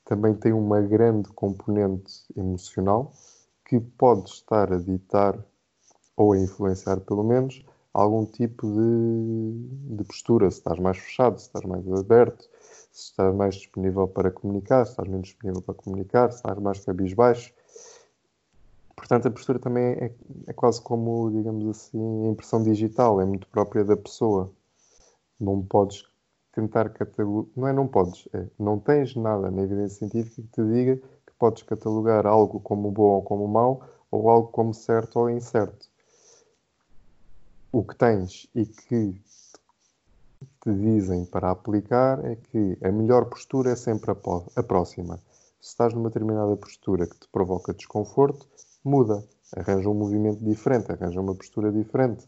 [0.04, 3.12] também tem uma grande componente emocional
[3.64, 5.38] que pode estar a ditar
[6.16, 10.50] ou a influenciar, pelo menos, algum tipo de, de postura.
[10.50, 12.48] Se estás mais fechado, se estás mais aberto,
[12.90, 16.84] se estás mais disponível para comunicar, se estás menos disponível para comunicar, se estás mais
[16.84, 17.52] cabisbaixo.
[18.96, 20.14] Portanto, a postura também é,
[20.46, 24.52] é quase como, digamos assim, a impressão digital, é muito própria da pessoa.
[25.40, 26.04] Não podes
[26.52, 27.50] tentar catalogar.
[27.56, 31.32] Não é não podes, é não tens nada na evidência científica que te diga que
[31.38, 35.90] podes catalogar algo como bom ou como mau, ou algo como certo ou incerto.
[37.72, 39.18] O que tens e que
[40.60, 45.18] te dizem para aplicar é que a melhor postura é sempre a próxima.
[45.60, 48.46] Se estás numa determinada postura que te provoca desconforto,
[48.84, 49.22] muda.
[49.54, 52.26] Arranja um movimento diferente, arranja uma postura diferente,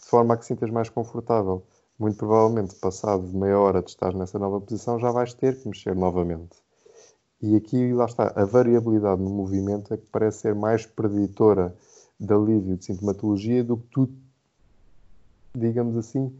[0.00, 1.64] de forma a que sintas mais confortável
[2.00, 5.94] muito provavelmente, passado meia hora de estar nessa nova posição, já vais ter que mexer
[5.94, 6.56] novamente.
[7.42, 11.76] E aqui, lá está, a variabilidade no movimento é que parece ser mais preditora
[12.18, 14.08] de alívio de sintomatologia do que tu,
[15.54, 16.34] digamos assim,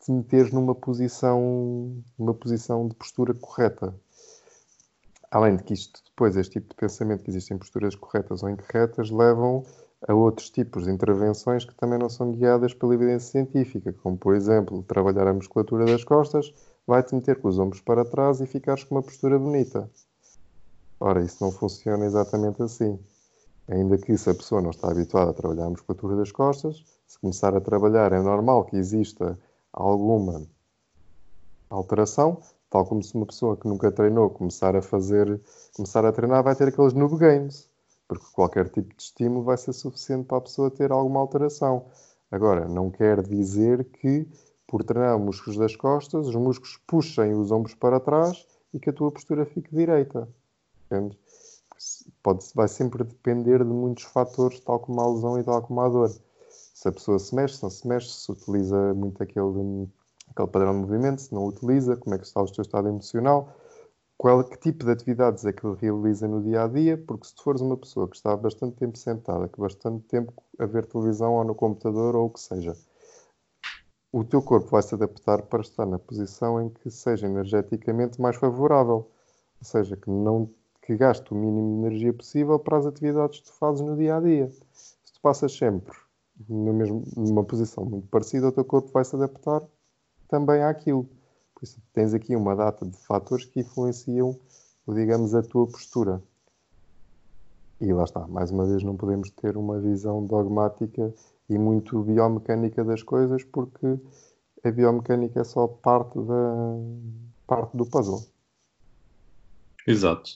[0.00, 3.94] te meteres numa posição, numa posição de postura correta.
[5.34, 9.10] Além de que isto, depois, este tipo de pensamento que existem posturas corretas ou incorretas,
[9.10, 9.64] levam
[10.06, 14.36] a outros tipos de intervenções que também não são guiadas pela evidência científica, como, por
[14.36, 16.54] exemplo, trabalhar a musculatura das costas
[16.86, 19.90] vai-te meter com os ombros para trás e ficares com uma postura bonita.
[21.00, 22.96] Ora, isso não funciona exatamente assim.
[23.66, 27.18] Ainda que se a pessoa não está habituada a trabalhar a musculatura das costas, se
[27.18, 29.36] começar a trabalhar é normal que exista
[29.72, 30.46] alguma
[31.68, 32.40] alteração,
[32.74, 35.40] tal como se uma pessoa que nunca treinou começar a fazer,
[35.76, 37.68] começar a treinar vai ter aqueles noob gains
[38.08, 41.86] porque qualquer tipo de estímulo vai ser suficiente para a pessoa ter alguma alteração.
[42.30, 44.26] Agora, não quer dizer que,
[44.66, 48.92] por treinar músculos das costas, os músculos puxem os ombros para trás e que a
[48.92, 50.28] tua postura fique direita.
[50.86, 51.18] Entende?
[52.22, 55.88] Pode, vai sempre depender de muitos fatores, tal como a lesão e tal como a
[55.88, 56.12] dor.
[56.74, 59.88] Se a pessoa se mexe, se não se mexe, se utiliza muito aquele,
[60.34, 63.54] aquele padrão de movimento, se não utiliza, como é que está o teu estado emocional
[64.16, 67.34] qual, que tipo de atividades é que ele realiza no dia a dia, porque se
[67.34, 71.34] tu fores uma pessoa que está bastante tempo sentada, que bastante tempo a ver televisão
[71.34, 72.76] ou no computador ou o que seja,
[74.12, 78.36] o teu corpo vai se adaptar para estar na posição em que seja energeticamente mais
[78.36, 79.10] favorável,
[79.60, 80.48] ou seja, que não
[80.80, 84.16] que gaste o mínimo de energia possível para as atividades que tu fazes no dia
[84.16, 84.50] a dia.
[84.72, 85.96] Se tu passas sempre
[86.48, 89.62] mesmo, numa posição muito parecida, o teu corpo vai se adaptar
[90.34, 91.08] também àquilo.
[91.54, 94.36] Por isso, tens aqui uma data de fatores que influenciam,
[94.88, 96.20] digamos, a tua postura.
[97.80, 101.14] E lá está, mais uma vez, não podemos ter uma visão dogmática
[101.48, 103.96] e muito biomecânica das coisas, porque
[104.64, 106.76] a biomecânica é só parte, da,
[107.46, 108.24] parte do puzzle.
[109.86, 110.30] Exato.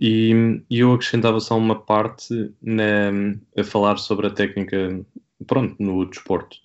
[0.00, 3.10] E, eu acrescentava só uma parte na,
[3.58, 5.04] a falar sobre a técnica,
[5.46, 6.56] pronto, no desporto.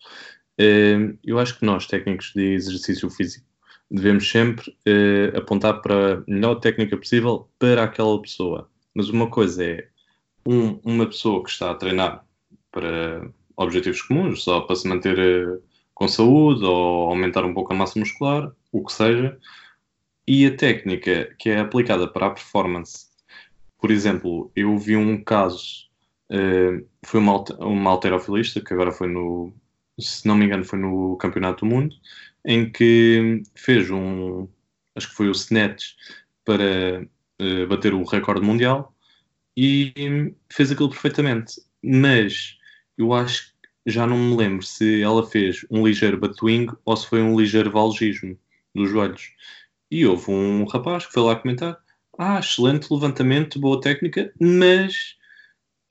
[0.60, 3.46] Eh, eu acho que nós, técnicos de exercício físico,
[3.90, 8.70] devemos sempre eh, apontar para a melhor técnica possível para aquela pessoa.
[8.94, 9.88] Mas uma coisa é
[10.46, 12.26] um, uma pessoa que está a treinar
[12.72, 15.60] para objetivos comuns, só para se manter eh,
[15.94, 19.38] com saúde ou aumentar um pouco a massa muscular, o que seja,
[20.28, 23.08] e a técnica que é aplicada para a performance.
[23.80, 25.90] Por exemplo, eu vi um caso,
[26.30, 29.54] eh, foi uma, uma alterofilista, que agora foi no,
[30.00, 31.96] se não me engano, foi no Campeonato do Mundo,
[32.46, 34.48] em que fez um,
[34.96, 35.94] acho que foi o Snatch,
[36.46, 37.06] para
[37.42, 38.96] uh, bater o recorde mundial
[39.56, 39.94] e
[40.52, 41.62] fez aquilo perfeitamente.
[41.84, 42.58] Mas
[42.98, 47.08] eu acho que já não me lembro se ela fez um ligeiro batwing ou se
[47.08, 48.38] foi um ligeiro valgismo
[48.74, 49.34] dos joelhos.
[49.92, 51.78] E houve um rapaz que foi lá comentar:
[52.18, 55.18] Ah, excelente levantamento, boa técnica, mas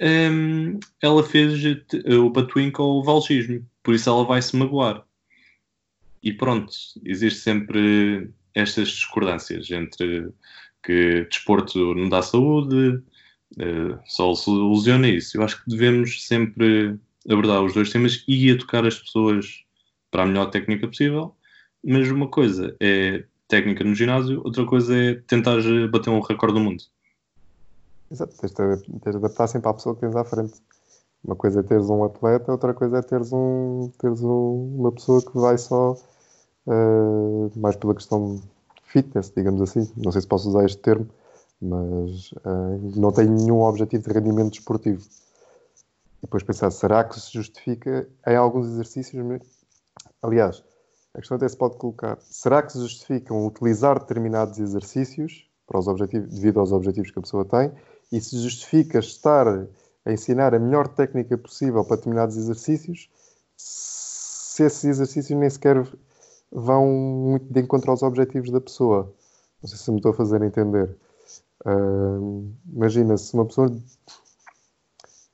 [0.00, 1.62] um, ela fez
[2.06, 5.02] o batwing com o valgismo, por isso ela vai se magoar.
[6.22, 6.70] E pronto,
[7.06, 10.30] existe sempre estas discordâncias entre
[10.82, 13.02] que desporto não dá saúde,
[13.56, 15.38] uh, só se ilusiona isso.
[15.38, 16.98] Eu acho que devemos sempre
[17.30, 19.64] abordar os dois temas e educar as pessoas
[20.10, 21.34] para a melhor técnica possível,
[21.82, 25.56] mas uma coisa é técnica no ginásio, outra coisa é tentar
[25.90, 26.84] bater um recorde do mundo.
[28.10, 30.60] Exato, tens de, tens de adaptar sempre à pessoa que tens à frente.
[31.24, 35.20] Uma coisa é teres um atleta, outra coisa é teres, um, teres um, uma pessoa
[35.20, 35.96] que vai só
[36.66, 38.40] uh, mais pela questão
[38.84, 39.90] fitness, digamos assim.
[39.96, 41.08] Não sei se posso usar este termo,
[41.60, 45.02] mas uh, não tem nenhum objetivo de rendimento desportivo.
[46.18, 49.24] E depois pensar, será que se justifica em alguns exercícios?
[50.22, 50.62] Aliás,
[51.14, 55.88] a questão até se pode colocar, será que se justificam utilizar determinados exercícios para os
[55.88, 57.72] objetivos, devido aos objetivos que a pessoa tem
[58.10, 59.66] e se justifica estar
[60.08, 63.10] a ensinar a melhor técnica possível para determinados exercícios
[63.56, 65.86] se esses exercícios nem sequer
[66.50, 69.14] vão muito de encontro aos objetivos da pessoa.
[69.62, 70.96] Não sei se me estou a fazer entender.
[71.66, 73.68] Uh, imagina se uma pessoa.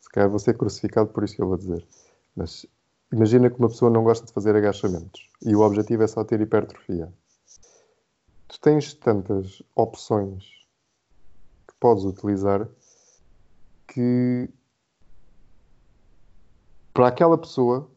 [0.01, 1.87] Se calhar vou ser crucificado por isso que eu vou dizer.
[2.35, 2.67] Mas
[3.13, 6.41] imagina que uma pessoa não gosta de fazer agachamentos e o objetivo é só ter
[6.41, 7.13] hipertrofia.
[8.49, 10.45] Tu tens tantas opções
[11.69, 12.69] que podes utilizar
[13.87, 14.51] que
[16.95, 17.91] para aquela pessoa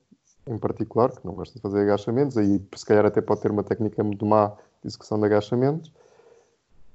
[0.47, 3.63] em particular, que não gosta de fazer agachamentos, aí se calhar até pode ter uma
[3.63, 4.47] técnica muito má
[4.81, 5.91] de execução de agachamentos,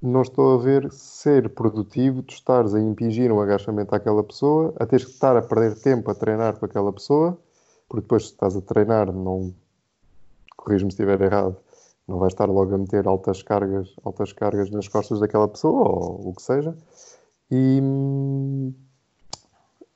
[0.01, 4.85] não estou a ver ser produtivo tu estares a impingir um agachamento àquela pessoa, a
[4.85, 7.37] teres que estar a perder tempo a treinar com aquela pessoa,
[7.87, 9.53] porque depois se estás a treinar, não
[10.57, 11.55] corrijo-me se estiver errado,
[12.07, 16.29] não vais estar logo a meter altas cargas, altas cargas nas costas daquela pessoa, ou
[16.29, 16.75] o que seja.
[17.49, 17.79] E,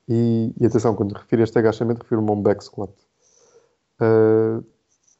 [0.08, 2.90] e, e atenção, quando refiro este agachamento, refiro-me a um back squat.
[4.00, 4.64] Uh,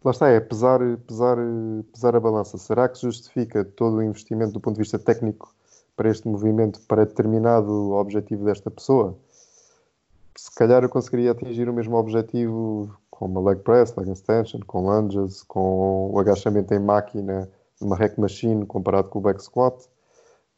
[0.03, 1.37] lá está, é pesar, pesar,
[1.93, 2.57] pesar a balança.
[2.57, 5.55] Será que justifica todo o investimento do ponto de vista técnico
[5.95, 9.19] para este movimento, para determinado objetivo desta pessoa?
[10.37, 14.87] Se calhar eu conseguiria atingir o mesmo objetivo com uma leg press, leg extension, com
[14.87, 19.77] lunges, com o agachamento em máquina, numa rack machine comparado com o back squat.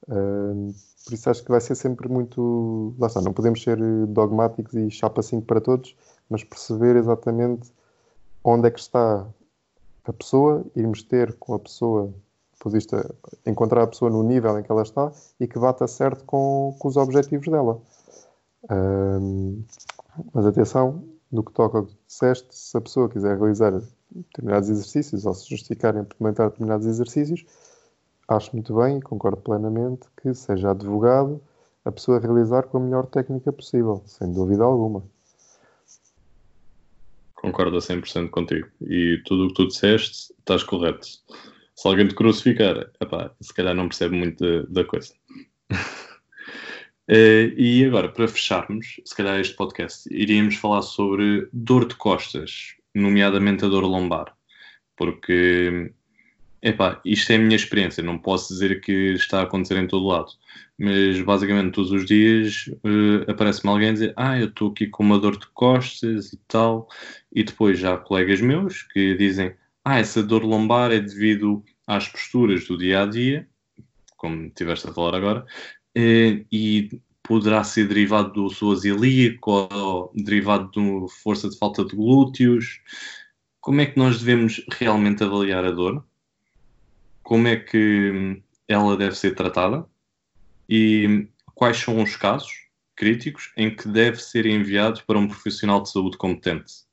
[0.07, 2.95] Por isso acho que vai ser sempre muito.
[2.99, 5.97] Lá está, não podemos ser dogmáticos e chapa 5 para todos,
[6.29, 7.73] mas perceber exatamente
[8.45, 9.27] onde é que está
[10.05, 12.13] a pessoa, irmos ter com a pessoa,
[12.59, 12.97] por isto,
[13.47, 16.89] encontrar a pessoa no nível em que ela está e que bata certo com, com
[16.89, 17.81] os objetivos dela.
[20.33, 25.25] Mas atenção, no que toca ao que disseste, se a pessoa quiser realizar determinados exercícios
[25.25, 27.45] ou se justificar implementar determinados exercícios,
[28.31, 31.43] acho muito bem e concordo plenamente que seja advogado
[31.85, 35.03] a pessoa realizar com a melhor técnica possível, sem dúvida alguma.
[37.35, 38.69] Concordo a 100% contigo.
[38.83, 41.07] E tudo o que tu disseste, estás correto.
[41.75, 45.15] Se alguém te crucificar, epá, se calhar não percebe muito da, da coisa.
[45.73, 45.75] uh,
[47.57, 53.65] e agora, para fecharmos, se calhar este podcast, iríamos falar sobre dor de costas, nomeadamente
[53.65, 54.37] a dor lombar.
[54.95, 55.95] Porque
[56.63, 60.07] Epá, isto é a minha experiência, não posso dizer que está a acontecer em todo
[60.07, 60.31] lado,
[60.79, 65.03] mas basicamente todos os dias uh, aparece-me alguém a dizer ah, eu estou aqui com
[65.03, 66.87] uma dor de costas e tal,
[67.33, 72.09] e depois já há colegas meus que dizem ah, essa dor lombar é devido às
[72.09, 73.49] posturas do dia a dia,
[74.17, 75.47] como estiveste a falar agora,
[75.97, 81.97] uh, e poderá ser derivado do psoas ilíaco ou derivado de força de falta de
[81.97, 82.81] glúteos.
[83.61, 86.05] Como é que nós devemos realmente avaliar a dor?
[87.31, 89.87] Como é que ela deve ser tratada
[90.69, 92.51] e quais são os casos
[92.97, 96.85] críticos em que deve ser enviado para um profissional de saúde competente?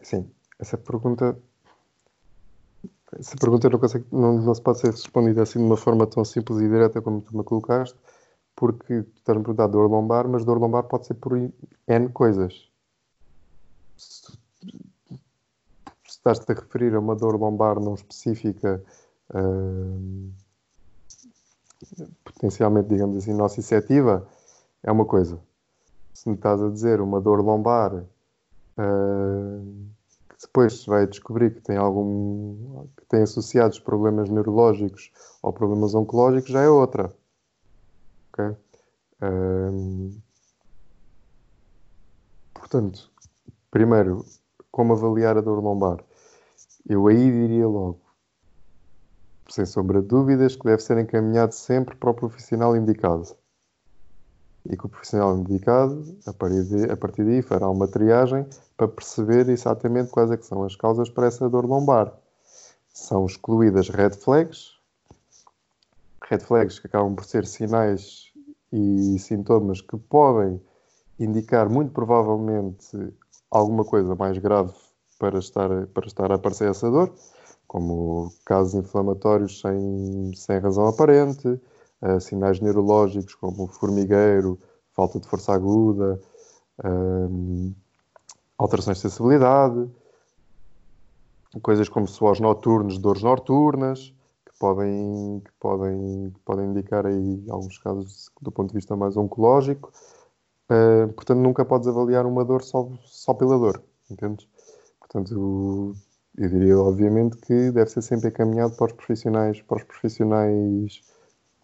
[0.00, 0.30] Sim,
[0.60, 1.36] essa pergunta
[3.18, 6.24] essa pergunta não, consegue, não, não, se pode ser respondida assim de uma forma tão
[6.24, 7.98] simples e direta como tu me colocaste,
[8.54, 12.70] porque tu estás-me a perguntar dor lombar, mas dor lombar pode ser por N coisas.
[16.30, 18.84] Estás-te a referir a uma dor lombar não específica,
[22.22, 24.28] potencialmente, digamos assim, nociceptiva,
[24.82, 25.40] é uma coisa.
[26.12, 29.88] Se me estás a dizer uma dor lombar uh,
[30.40, 35.10] Depois se vai descobrir que tem algum que tem associados problemas neurológicos
[35.42, 37.12] ou problemas oncológicos, já é outra.
[38.32, 38.56] Ok?
[42.54, 43.10] Portanto,
[43.70, 44.24] primeiro,
[44.70, 46.04] como avaliar a dor lombar?
[46.88, 48.00] Eu aí diria logo,
[49.46, 53.36] sem sombra de dúvidas, que deve ser encaminhado sempre para o profissional indicado.
[54.64, 58.88] E que o profissional indicado, a partir, de, a partir daí, fará uma triagem para
[58.88, 62.10] perceber exatamente quais é são as causas para essa dor lombar.
[62.88, 64.72] São excluídas red flags,
[66.24, 68.32] red flags que acabam por ser sinais
[68.72, 70.58] e sintomas que podem
[71.20, 73.14] indicar muito provavelmente
[73.50, 74.87] alguma coisa mais grave
[75.18, 77.12] para estar, para estar a aparecer essa dor,
[77.66, 81.48] como casos inflamatórios sem, sem razão aparente,
[82.02, 84.58] uh, sinais neurológicos como formigueiro,
[84.94, 86.20] falta de força aguda,
[86.84, 87.74] um,
[88.56, 89.88] alterações de sensibilidade,
[91.62, 94.12] coisas como suores noturnos, dores noturnas,
[94.44, 99.16] que podem, que podem, que podem indicar aí alguns casos do ponto de vista mais
[99.16, 99.92] oncológico.
[100.70, 104.46] Uh, portanto, nunca podes avaliar uma dor só, só pela dor, entendes?
[105.08, 105.96] Portanto,
[106.36, 111.02] eu diria, obviamente, que deve ser sempre encaminhado para os profissionais, para os profissionais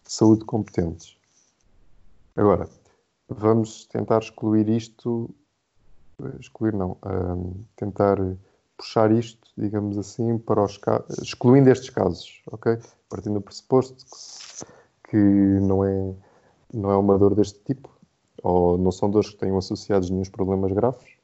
[0.03, 1.15] de saúde competentes.
[2.35, 2.67] Agora,
[3.29, 5.29] vamos tentar excluir isto,
[6.39, 8.17] excluir não, um, tentar
[8.77, 10.79] puxar isto, digamos assim, para os
[11.21, 12.77] excluindo estes casos, ok?
[13.09, 14.03] Partindo do pressuposto
[15.03, 16.13] que, que não, é,
[16.73, 17.89] não é uma dor deste tipo,
[18.43, 21.14] ou não são dores que tenham associados nenhum problemas graves,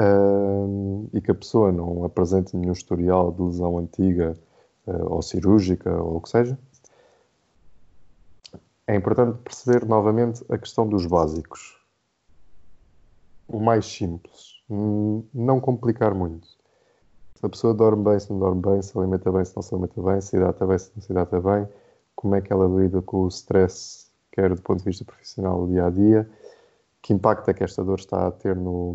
[0.00, 4.36] uh, e que a pessoa não apresente nenhum historial de lesão antiga
[4.86, 6.58] uh, ou cirúrgica ou o que seja,
[8.86, 11.80] é importante perceber novamente a questão dos básicos.
[13.48, 14.62] O mais simples.
[14.68, 16.46] Não complicar muito.
[17.34, 19.74] Se a pessoa dorme bem, se não dorme bem, se alimenta bem, se não se
[19.74, 21.68] alimenta bem, se hidrata bem, se não se hidrata bem,
[22.14, 25.86] como é que ela lida com o stress, quer do ponto de vista profissional, dia
[25.86, 26.30] a dia,
[27.02, 28.94] que impacto é que esta dor está a ter no,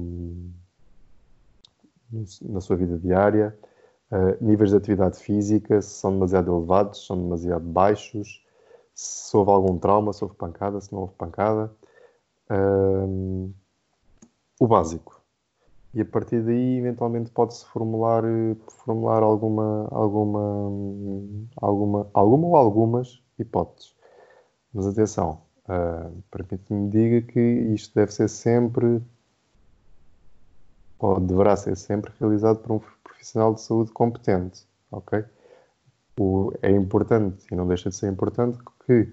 [2.42, 3.58] na sua vida diária,
[4.12, 8.44] uh, níveis de atividade física, se são demasiado elevados, se são demasiado baixos,
[8.94, 11.72] se houve algum trauma, se houve pancada, se não houve pancada.
[12.50, 13.54] Uh,
[14.60, 15.20] o básico.
[15.94, 18.24] E a partir daí, eventualmente, pode-se formular,
[18.68, 20.40] formular alguma, alguma,
[21.56, 23.96] alguma, alguma ou algumas hipóteses.
[24.72, 29.02] Mas atenção, uh, permite-me diga que isto deve ser sempre
[31.00, 35.24] ou deverá ser sempre realizado por um profissional de saúde competente, ok?
[36.20, 39.10] O, é importante e não deixa de ser importante que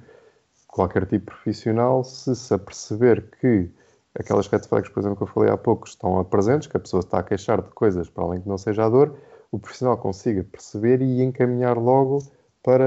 [0.66, 3.70] qualquer tipo de profissional, se se aperceber que
[4.18, 7.00] aquelas red flags, por exemplo, que eu falei há pouco, estão presentes, que a pessoa
[7.00, 9.16] está a queixar de coisas para além que não seja a dor,
[9.50, 12.18] o profissional consiga perceber e encaminhar logo
[12.62, 12.84] para,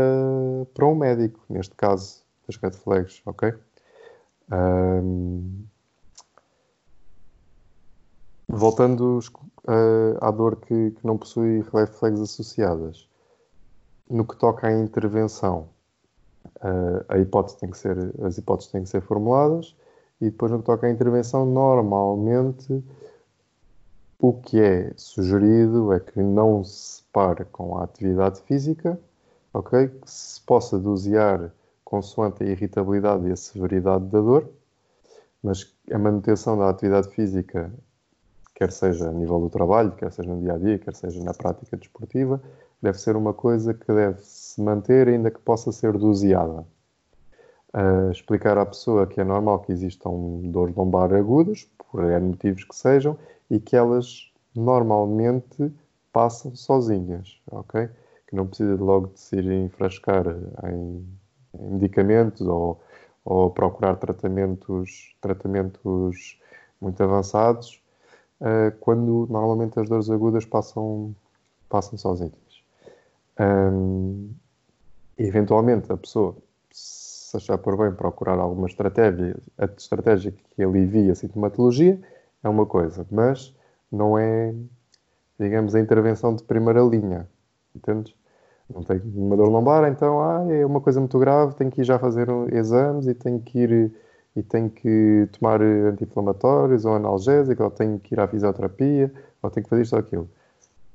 [0.73, 3.53] para um médico, neste caso das red flags, ok?
[4.51, 5.58] Um,
[8.59, 13.07] Voltando uh, à dor que, que, não possui reflexos associadas,
[14.09, 15.69] no que toca à intervenção,
[16.57, 19.73] uh, a hipótese tem que ser, as hipóteses têm que ser formuladas
[20.19, 22.83] e depois no que toca à intervenção, normalmente
[24.19, 28.99] o que é sugerido é que não se pare com a atividade física,
[29.53, 29.87] ok?
[29.87, 31.49] Que se possa dosear
[31.85, 34.49] consoante a irritabilidade e a severidade da dor,
[35.41, 37.71] mas a manutenção da atividade física
[38.59, 41.33] quer seja a nível do trabalho, quer seja no dia a dia, quer seja na
[41.33, 42.41] prática desportiva,
[42.81, 46.67] deve ser uma coisa que deve se manter, ainda que possa ser doseada.
[47.73, 50.11] Uh, explicar à pessoa que é normal que existam
[50.43, 53.17] dores lombar agudas, por motivos que sejam,
[53.49, 55.71] e que elas normalmente
[56.11, 57.87] passam sozinhas, ok?
[58.27, 60.25] Que não precisa logo de se ir enfrascar
[60.65, 61.07] em,
[61.57, 62.81] em medicamentos ou,
[63.23, 66.37] ou procurar tratamentos, tratamentos
[66.81, 67.81] muito avançados
[68.41, 71.15] uh, quando normalmente as dores agudas passam,
[71.69, 72.33] passam sozinhas.
[73.39, 74.31] Um,
[75.17, 76.35] eventualmente a pessoa,
[76.71, 81.99] se achar por bem procurar alguma estratégia, a estratégia que alivia a sintomatologia
[82.43, 83.55] é uma coisa, mas
[83.91, 84.53] não é,
[85.39, 87.27] digamos, a intervenção de primeira linha,
[87.75, 88.13] entendes?
[88.73, 91.83] Não tem uma dor lombar, então ah, é uma coisa muito grave, tenho que ir
[91.83, 93.91] já fazer exames e tenho que ir
[94.39, 99.11] e tenho que tomar anti-inflamatórios ou analgésicos, ou tenho que ir à fisioterapia,
[99.41, 100.29] ou tenho que fazer isto ou aquilo.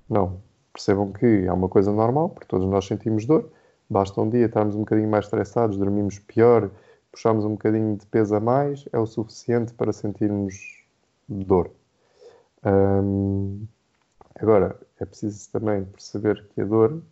[0.09, 0.41] Não.
[0.73, 3.49] Percebam que é uma coisa normal, porque todos nós sentimos dor.
[3.89, 6.71] Basta um dia estarmos um bocadinho mais estressados, dormimos pior,
[7.13, 10.83] puxarmos um bocadinho de peso a mais, é o suficiente para sentirmos
[11.29, 11.71] dor.
[12.65, 13.67] Hum,
[14.37, 17.03] Agora, é preciso também perceber que a dor,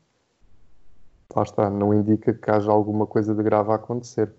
[1.34, 4.32] lá está, não indica que haja alguma coisa de grave a acontecer.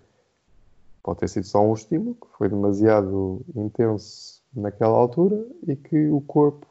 [1.04, 6.22] Pode ter sido só um estímulo que foi demasiado intenso naquela altura e que o
[6.22, 6.66] corpo,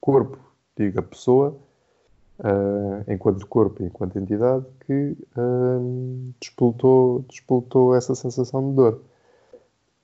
[0.00, 0.38] corpo,
[0.78, 1.58] diga pessoa,
[2.38, 9.02] uh, enquanto corpo, enquanto entidade, que uh, despoltou, despoltou essa sensação de dor.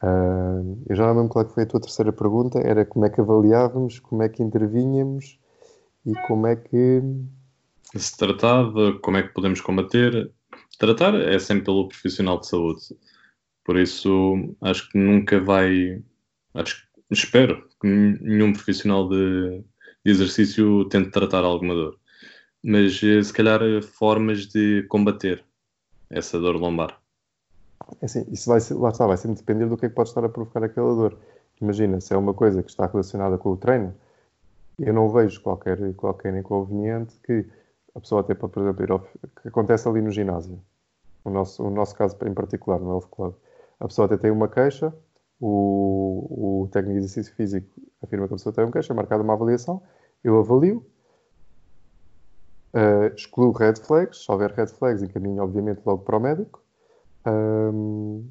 [0.02, 3.10] Uh, eu já não lembro qual é foi a tua terceira pergunta, era como é
[3.10, 5.38] que avaliávamos, como é que intervínhamos
[6.04, 7.00] e como é que...
[7.94, 10.32] Se tratava, como é que podemos combater.
[10.78, 12.82] Tratar é sempre pelo profissional de saúde.
[13.64, 16.02] Por isso, acho que nunca vai...
[16.54, 19.62] Acho, espero que nenhum profissional de,
[20.04, 22.02] de exercício tente tratar alguma dor
[22.62, 25.44] mas eh, se calhar eh, formas de combater
[26.08, 27.00] essa dor lombar.
[28.00, 30.10] É assim, isso vai ser, lá está, vai sempre depender do que é que pode
[30.10, 31.18] estar a provocar aquela dor.
[31.60, 33.94] Imagina, se é uma coisa que está relacionada com o treino,
[34.78, 37.44] eu não vejo qualquer, qualquer inconveniente que
[37.94, 40.60] a pessoa até para, por exemplo, ir ao, que acontece ali no ginásio.
[41.24, 43.34] O nosso, o nosso caso em particular, no Health Club.
[43.78, 44.92] A pessoa até tem uma queixa,
[45.40, 47.68] o, o técnico de exercício físico
[48.02, 49.82] afirma que a pessoa tem uma queixa, marcada uma avaliação,
[50.22, 50.84] eu avalio,
[52.74, 54.24] Uh, excluo red flags.
[54.24, 56.62] Se houver red flags, encaminho, obviamente, logo para o médico.
[57.26, 58.30] Um,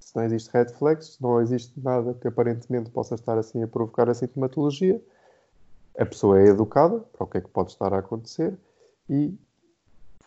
[0.00, 3.68] se não existe red flags, se não existe nada que aparentemente possa estar assim a
[3.68, 5.00] provocar a sintomatologia,
[5.98, 8.56] a pessoa é educada para o que é que pode estar a acontecer
[9.08, 9.34] e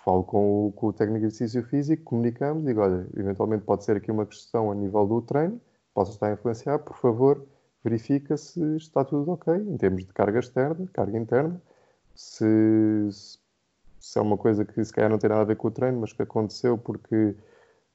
[0.04, 3.98] falo com o, com o técnico de exercício físico, comunicamos, digo, olha, eventualmente pode ser
[3.98, 5.60] aqui uma questão a nível do treino,
[5.94, 7.46] possa estar a influenciar, por favor,
[7.84, 11.62] verifica se está tudo ok, em termos de carga externa, carga interna,
[12.16, 12.46] se,
[13.12, 13.40] se
[14.08, 16.00] se é uma coisa que se calhar não tem nada a ver com o treino,
[16.00, 17.36] mas que aconteceu porque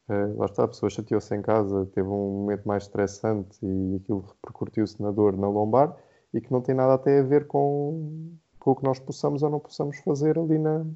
[0.08, 4.20] uh, lá está, a pessoa chateou-se em casa, teve um momento mais estressante e aquilo
[4.20, 5.96] repercutiu-se na dor na lombar
[6.34, 9.50] e que não tem nada até a ver com, com o que nós possamos ou
[9.50, 10.86] não possamos fazer ali na,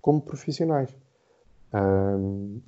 [0.00, 0.96] como profissionais.
[1.74, 2.58] Um,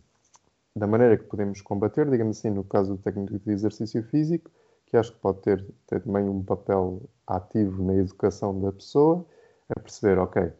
[0.76, 4.51] da maneira que podemos combater, digamos assim, no caso do técnico de exercício físico,
[4.86, 9.24] que acho que pode ter, ter também um papel ativo na educação da pessoa,
[9.66, 10.53] a perceber, ok,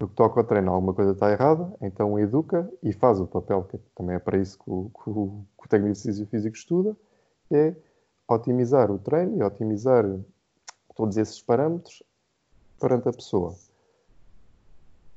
[0.00, 3.64] no que toca ao treino, alguma coisa está errada, então educa e faz o papel,
[3.64, 6.56] que também é para isso que o, que o, que o técnico de exercício físico
[6.56, 6.96] estuda,
[7.50, 7.74] é
[8.26, 10.06] otimizar o treino e otimizar
[10.96, 12.02] todos esses parâmetros
[12.78, 13.54] perante a pessoa.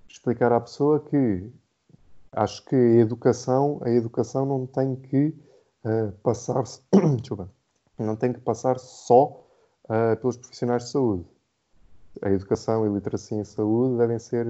[0.07, 1.49] Explicar à pessoa que
[2.31, 5.35] acho que a educação, a educação não tem que
[5.85, 6.63] uh, passar
[7.97, 9.45] não tem que passar só
[9.85, 11.25] uh, pelos profissionais de saúde
[12.21, 14.45] a educação e a literacia em saúde devem ser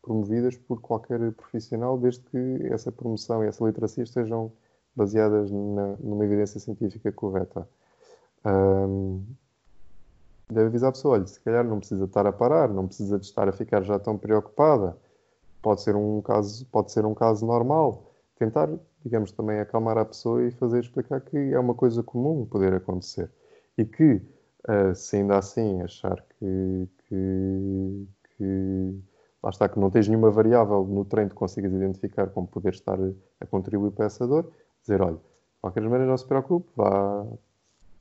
[0.00, 4.52] promovidas por qualquer profissional, desde que essa promoção e essa literacia estejam
[4.94, 7.68] baseadas na, numa evidência científica correta.
[8.44, 9.24] Um,
[10.50, 13.26] deve avisar a pessoa, olha, se calhar não precisa estar a parar, não precisa de
[13.26, 14.96] estar a ficar já tão preocupada.
[15.60, 18.12] Pode ser um caso, pode ser um caso normal.
[18.36, 18.68] Tentar,
[19.04, 23.30] digamos, também acalmar a pessoa e fazer explicar que é uma coisa comum poder acontecer.
[23.78, 24.20] E que,
[24.68, 29.02] uh, se ainda assim achar que, que, que
[29.42, 32.98] lá está, que não tens nenhuma variável no treino que consigas identificar como poder estar
[33.40, 34.50] a contribuir para essa dor,
[34.82, 37.24] dizer, olha, de qualquer maneira não se preocupe, vá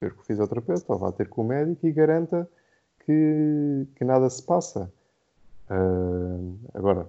[0.02, 2.50] ter com o fisioterapeuta ou vá ter com o médico e garanta
[3.06, 4.92] que, que nada se passa.
[5.70, 7.08] Uh, agora,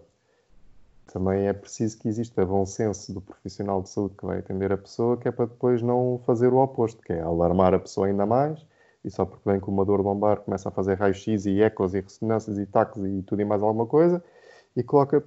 [1.11, 4.77] também é preciso que exista bom senso do profissional de saúde que vai atender a
[4.77, 8.27] pessoa, que é para depois não fazer o oposto, que é alarmar a pessoa ainda
[8.27, 8.65] mais
[9.05, 12.01] e só porque vem com uma dor lombar começa a fazer raio-x e ecos e
[12.01, 14.23] ressonâncias e taques e tudo e mais alguma coisa
[14.77, 15.25] e coloca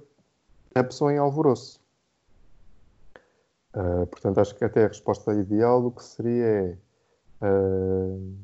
[0.74, 1.80] a pessoa em alvoroço.
[3.74, 6.76] Uh, portanto, acho que até a resposta ideal do que seria é
[7.40, 8.36] uh,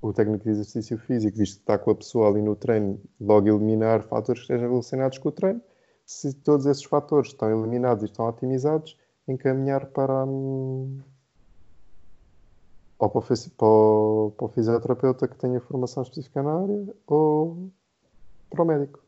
[0.00, 3.48] o técnico de exercício físico, visto que está com a pessoa ali no treino, logo
[3.48, 5.60] eliminar fatores que estejam relacionados com o treino.
[6.04, 8.96] Se todos esses fatores estão eliminados e estão otimizados,
[9.26, 11.00] encaminhar para, um,
[12.98, 17.70] ou para o, para, o, para o fisioterapeuta que tenha formação específica na área ou
[18.50, 19.00] para o médico.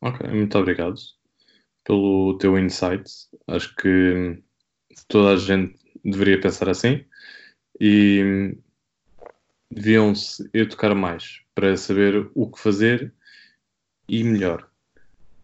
[0.00, 0.94] Ok, muito obrigado
[1.84, 3.10] pelo teu insight.
[3.46, 4.42] Acho que
[5.08, 7.04] toda a gente deveria pensar assim
[7.80, 8.56] e
[9.70, 13.12] deviam-se educar mais para saber o que fazer
[14.08, 14.68] e melhor.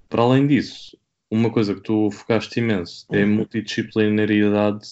[0.09, 0.97] Para além disso,
[1.31, 4.87] uma coisa que tu focaste imenso é a multidisciplinaridade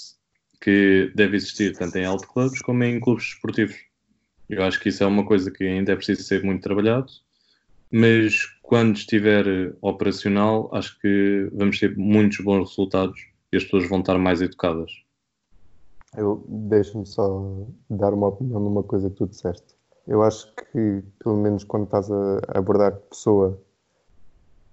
[0.60, 3.76] que deve existir tanto em alto clubes como em clubes esportivos.
[4.48, 7.10] Eu acho que isso é uma coisa que ainda é preciso ser muito trabalhado,
[7.90, 13.20] mas quando estiver operacional, acho que vamos ter muitos bons resultados
[13.52, 15.01] e as pessoas vão estar mais educadas.
[16.16, 19.74] Eu deixo-me só dar uma opinião numa coisa que tu disseste.
[20.06, 23.58] Eu acho que, pelo menos quando estás a abordar pessoa,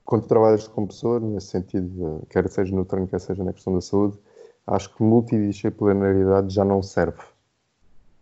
[0.03, 3.79] quando trabalhas com pessoa, nesse sentido, quer seja no treino, quer seja na questão da
[3.79, 4.17] saúde,
[4.67, 7.21] acho que multidisciplinaridade já não serve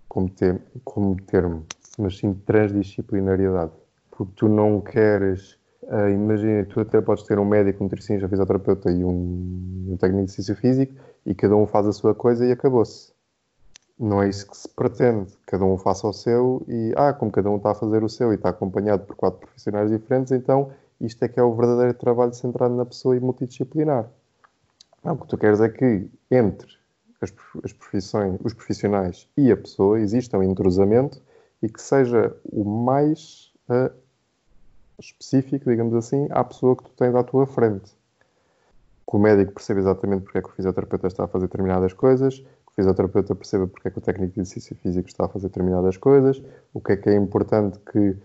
[0.07, 0.29] como,
[0.83, 1.65] como termo,
[1.97, 3.71] mas sim transdisciplinaridade.
[4.11, 8.29] Porque tu não queres, uh, imagina, tu até podes ter um médico, um nutricionista, um
[8.29, 10.93] fisioterapeuta e um, um técnico de exercício físico
[11.27, 13.11] e cada um faz a sua coisa e acabou-se.
[13.99, 15.33] Não é isso que se pretende.
[15.45, 18.31] Cada um faça o seu e, ah, como cada um está a fazer o seu
[18.31, 20.71] e está acompanhado por quatro profissionais diferentes, então
[21.01, 24.09] isto é que é o verdadeiro trabalho centrado na pessoa e multidisciplinar.
[25.03, 26.67] Não, o que tu queres é que entre
[27.19, 31.21] as, as profissões, os profissionais e a pessoa exista um entrosamento
[31.61, 33.93] e que seja o mais uh,
[34.97, 37.97] específico, digamos assim, à pessoa que tu tens à tua frente.
[39.09, 42.39] Que o médico perceba exatamente porque é que o fisioterapeuta está a fazer determinadas coisas,
[42.39, 45.47] que o fisioterapeuta perceba porque é que o técnico de exercício físico está a fazer
[45.47, 46.41] determinadas coisas,
[46.73, 48.15] o que é que é importante que.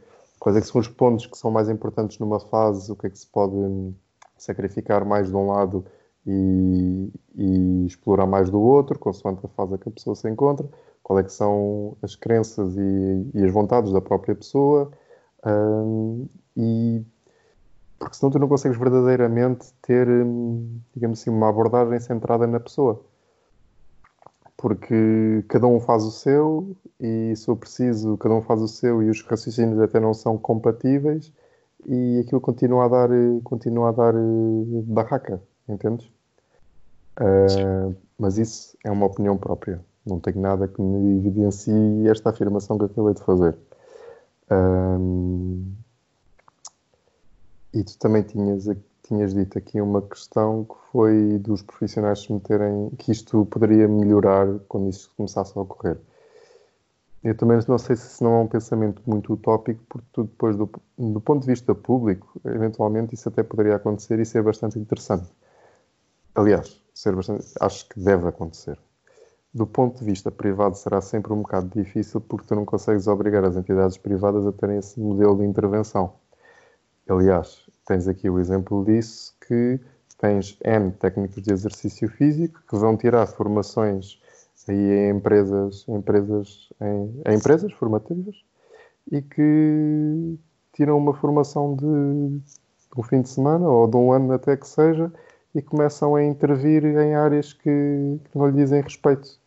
[0.40, 3.10] Quais é que são os pontos que são mais importantes numa fase, o que é
[3.10, 3.94] que se pode hum,
[4.36, 5.84] sacrificar mais de um lado
[6.26, 10.68] e, e, explorar mais do outro, consoante a fase que a pessoa se encontra,
[11.02, 14.90] qual é que são as crenças e, e as vontades da própria pessoa,
[15.44, 16.26] um,
[16.56, 17.04] e
[18.02, 23.00] porque senão tu não consegues verdadeiramente ter, hum, digamos assim, uma abordagem centrada na pessoa.
[24.56, 29.02] Porque cada um faz o seu e, se eu preciso, cada um faz o seu
[29.02, 31.32] e os raciocínios até não são compatíveis
[31.86, 33.08] e aquilo continua a dar,
[33.44, 36.06] continua a dar eh, barraca entendes?
[37.20, 39.80] Uh, mas isso é uma opinião própria.
[40.04, 43.56] Não tenho nada que me evidencie esta afirmação que acabei de fazer.
[44.50, 45.72] Um,
[47.72, 48.68] e tu também tinhas,
[49.02, 54.46] tinhas dito aqui uma questão que foi dos profissionais se meterem que isto poderia melhorar
[54.68, 55.98] quando isso começasse a ocorrer.
[57.24, 60.68] Eu também não sei se não é um pensamento muito utópico, porque tu depois, do,
[60.98, 65.28] do ponto de vista público, eventualmente isso até poderia acontecer e ser bastante interessante.
[66.34, 68.76] Aliás, ser bastante, acho que deve acontecer.
[69.54, 73.44] Do ponto de vista privado, será sempre um bocado difícil porque tu não consegues obrigar
[73.44, 76.14] as entidades privadas a terem esse modelo de intervenção.
[77.12, 79.78] Aliás, tens aqui o exemplo disso que
[80.18, 84.18] tens N técnicos de exercício físico que vão tirar formações
[84.66, 88.34] aí em empresas, empresas em, em empresas formativas
[89.10, 90.38] e que
[90.72, 95.12] tiram uma formação de, um fim de semana ou de um ano até que seja
[95.54, 99.38] e começam a intervir em áreas que, que não lhe dizem respeito,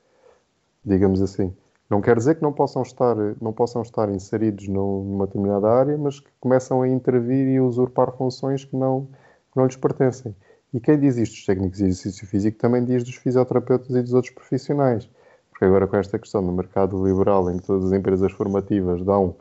[0.84, 1.52] digamos assim.
[1.90, 6.20] Não quer dizer que não possam estar, não possam estar inseridos numa determinada área, mas
[6.20, 9.06] que começam a intervir e usurpar funções que não,
[9.52, 10.36] que não lhes pertencem.
[10.74, 14.14] E quem diz isto dos técnicos de exercício físico também diz dos fisioterapeutas e dos
[14.14, 15.10] outros profissionais.
[15.52, 19.36] Porque agora com esta questão do mercado liberal, em que todas as empresas formativas dão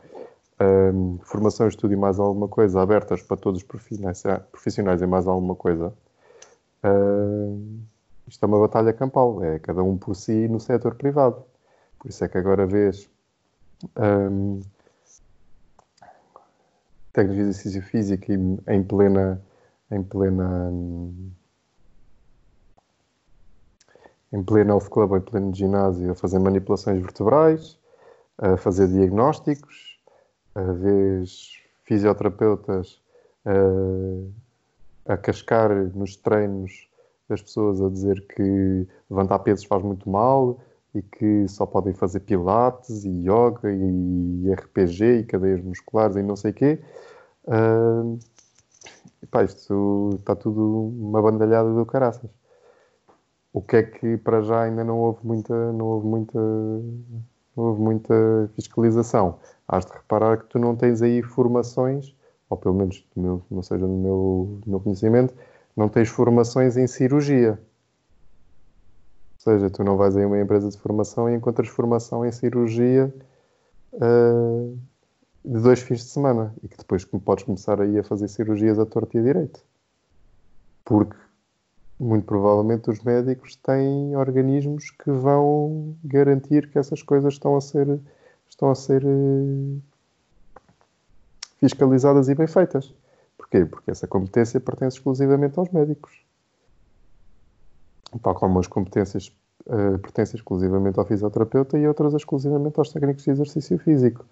[0.61, 5.55] um, formação, estudo e mais alguma coisa abertas para todos os profissionais, e mais alguma
[5.55, 5.91] coisa,
[6.85, 7.79] Uh,
[8.27, 11.43] isto é uma batalha campal, é cada um por si no setor privado.
[12.05, 13.09] Por isso é que agora vês
[13.97, 14.61] um,
[17.11, 19.41] técnicos de exercício físico em plena,
[19.89, 20.71] em plena,
[24.31, 27.79] em pleno health club, em pleno ginásio, a fazer manipulações vertebrais,
[28.37, 29.99] a fazer diagnósticos,
[30.53, 33.01] a vês fisioterapeutas
[33.47, 34.31] uh,
[35.07, 36.87] a cascar nos treinos
[37.27, 40.59] das pessoas a dizer que levantar pesos faz muito mal
[40.95, 46.35] e que só podem fazer pilates e yoga e RPG e cadeias musculares e não
[46.35, 46.79] sei o quê.
[47.45, 48.17] Uh,
[49.43, 52.29] isto está tudo uma bandalhada do caraças.
[53.51, 57.81] O que é que para já ainda não houve muita, não houve muita, não houve
[57.81, 59.39] muita fiscalização.
[59.67, 62.15] Has de reparar que tu não tens aí formações
[62.49, 65.33] ou pelo menos meu, não seja no meu, no meu conhecimento,
[65.75, 67.59] não tens formações em cirurgia.
[69.45, 73.13] Seja, tu não vais a uma empresa de formação e encontras formação em cirurgia
[73.93, 74.75] uh,
[75.45, 78.87] de dois fins de semana e que depois podes começar aí a fazer cirurgias a
[78.87, 79.63] torta e a direito.
[80.83, 81.15] Porque
[81.99, 87.99] muito provavelmente os médicos têm organismos que vão garantir que essas coisas estão a ser
[88.49, 89.79] estão a ser uh,
[91.59, 92.91] fiscalizadas e bem feitas.
[93.37, 93.63] Porquê?
[93.63, 96.24] Porque essa competência pertence exclusivamente aos médicos.
[98.21, 99.27] Tal como as competências
[99.67, 104.25] uh, pertencem exclusivamente ao fisioterapeuta e outras exclusivamente aos técnicos de exercício físico.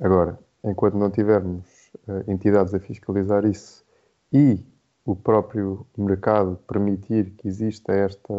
[0.00, 3.84] Agora, enquanto não tivermos uh, entidades a fiscalizar isso
[4.32, 4.64] e
[5.04, 8.34] o próprio mercado permitir que exista esta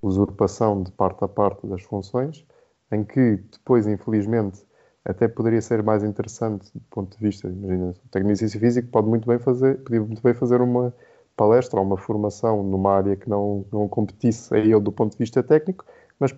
[0.00, 2.46] usurpação de parte a parte das funções,
[2.92, 4.64] em que depois, infelizmente,
[5.04, 9.26] até poderia ser mais interessante do ponto de vista, imagina, o tecnicista físico pode muito
[9.26, 10.94] bem fazer, podia muito bem fazer uma
[11.38, 15.18] palestra ou uma formação numa área que não, não competisse a ele do ponto de
[15.18, 15.86] vista técnico,
[16.18, 16.34] mas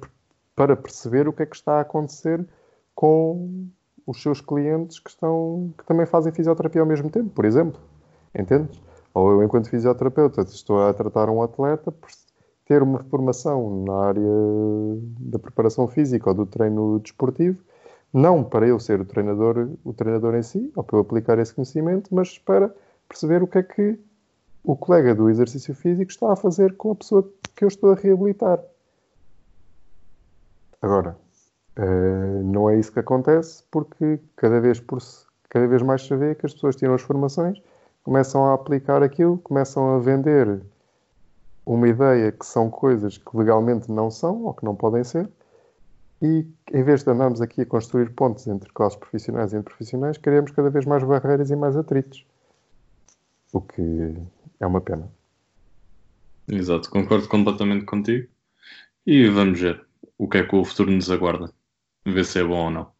[0.55, 2.47] para perceber o que é que está a acontecer
[2.95, 3.67] com
[4.07, 7.81] os seus clientes que, estão, que também fazem fisioterapia ao mesmo tempo, por exemplo.
[8.35, 8.79] Entendes?
[9.15, 11.95] Ou eu, enquanto fisioterapeuta, estou a tratar um atleta,
[12.67, 14.23] ter uma formação na área
[15.19, 17.59] da preparação física ou do treino desportivo,
[18.13, 21.55] não para eu ser o treinador, o treinador em si, ou para eu aplicar esse
[21.55, 22.73] conhecimento, mas para
[23.09, 23.99] perceber o que é que
[24.63, 27.95] o colega do exercício físico está a fazer com a pessoa que eu estou a
[27.95, 28.61] reabilitar.
[30.83, 31.17] Agora,
[31.79, 34.99] uh, não é isso que acontece, porque cada vez, por,
[35.49, 37.61] cada vez mais se vê que as pessoas tiram as formações,
[38.03, 40.63] começam a aplicar aquilo, começam a vender
[41.67, 45.29] uma ideia que são coisas que legalmente não são ou que não podem ser,
[46.23, 50.19] e em vez de andarmos aqui a construir pontes entre classes profissionais e entre profissionais,
[50.19, 52.27] criamos cada vez mais barreiras e mais atritos.
[53.53, 54.15] O que
[54.61, 55.11] é uma pena.
[56.49, 58.29] Exato, concordo completamente contigo.
[59.07, 59.85] E vamos ver
[60.19, 61.53] o que é que o futuro nos aguarda.
[62.05, 62.93] Ver se é bom ou não.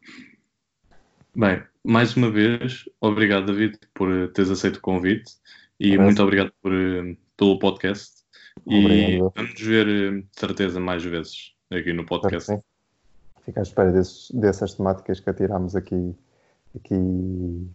[1.35, 5.33] Bem, mais uma vez, obrigado, David, por teres aceito o convite
[5.79, 6.03] e Parece.
[6.03, 8.23] muito obrigado por, eh, pelo podcast.
[8.65, 8.93] Obrigado.
[8.93, 12.59] E vamos ver, eh, de certeza, mais vezes aqui no podcast.
[13.43, 16.15] Fica à espera desses, dessas temáticas que atiramos aqui,
[16.75, 17.67] aqui,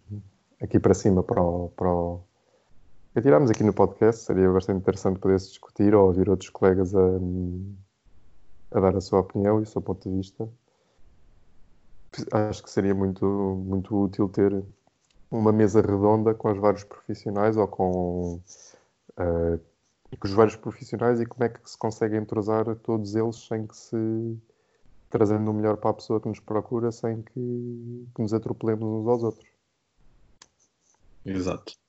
[0.61, 2.23] aqui para cima para o, para o,
[3.17, 4.25] que atiramos aqui no podcast.
[4.25, 7.17] Seria bastante interessante poder-se discutir ou ouvir outros colegas a,
[8.71, 10.47] a dar a sua opinião e o seu ponto de vista.
[12.31, 14.63] Acho que seria muito, muito útil ter
[15.31, 19.59] uma mesa redonda com os vários profissionais ou com, uh,
[20.19, 23.75] com os vários profissionais e como é que se consegue entrosar todos eles sem que
[23.75, 24.37] se
[25.09, 29.07] trazendo o melhor para a pessoa que nos procura sem que, que nos atropelemos uns
[29.07, 29.49] aos outros.
[31.25, 31.86] Exato.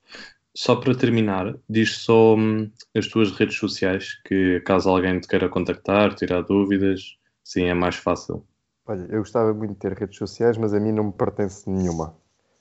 [0.60, 5.48] Só para terminar, diz só hum, as tuas redes sociais, que caso alguém te queira
[5.48, 8.44] contactar, tirar dúvidas, sim, é mais fácil.
[8.84, 12.12] Olha, eu gostava muito de ter redes sociais, mas a mim não me pertence nenhuma.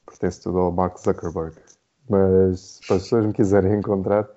[0.05, 1.57] Pertence tudo ao Mark Zuckerberg.
[2.07, 4.29] Mas para as pessoas me quiserem encontrar,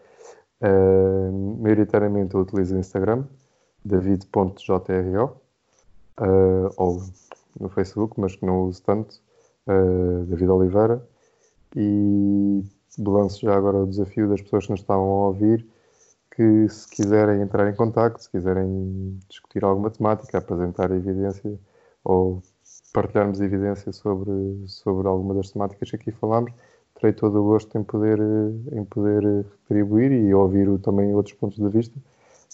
[0.63, 3.27] uh, maioritariamente eu utilizo o Instagram,
[3.85, 5.37] david.jro
[6.19, 7.03] uh, ou
[7.61, 9.21] no Facebook, mas que não uso tanto,
[9.67, 11.07] uh, David Oliveira.
[11.77, 12.65] E
[12.99, 15.67] lanço já agora o desafio das pessoas que nos estavam a ouvir
[16.41, 21.59] que se quiserem entrar em contato, se quiserem discutir alguma temática, apresentar evidência
[22.05, 22.43] ou
[22.95, 24.33] partilharmos evidência sobre,
[24.67, 26.53] sobre alguma das temáticas que aqui falámos,
[26.95, 28.19] terei todo o gosto em poder,
[28.73, 31.95] em poder retribuir e ouvir também outros pontos de vista,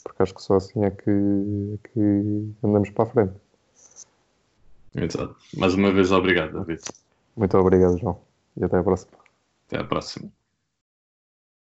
[0.03, 3.35] porque acho que só assim é que, que andamos para a frente.
[4.95, 5.37] Exato.
[5.57, 6.83] Mais uma vez, obrigado, David.
[7.37, 8.19] Muito obrigado, João.
[8.57, 9.26] E até a próxima.
[9.67, 10.33] Até a próxima.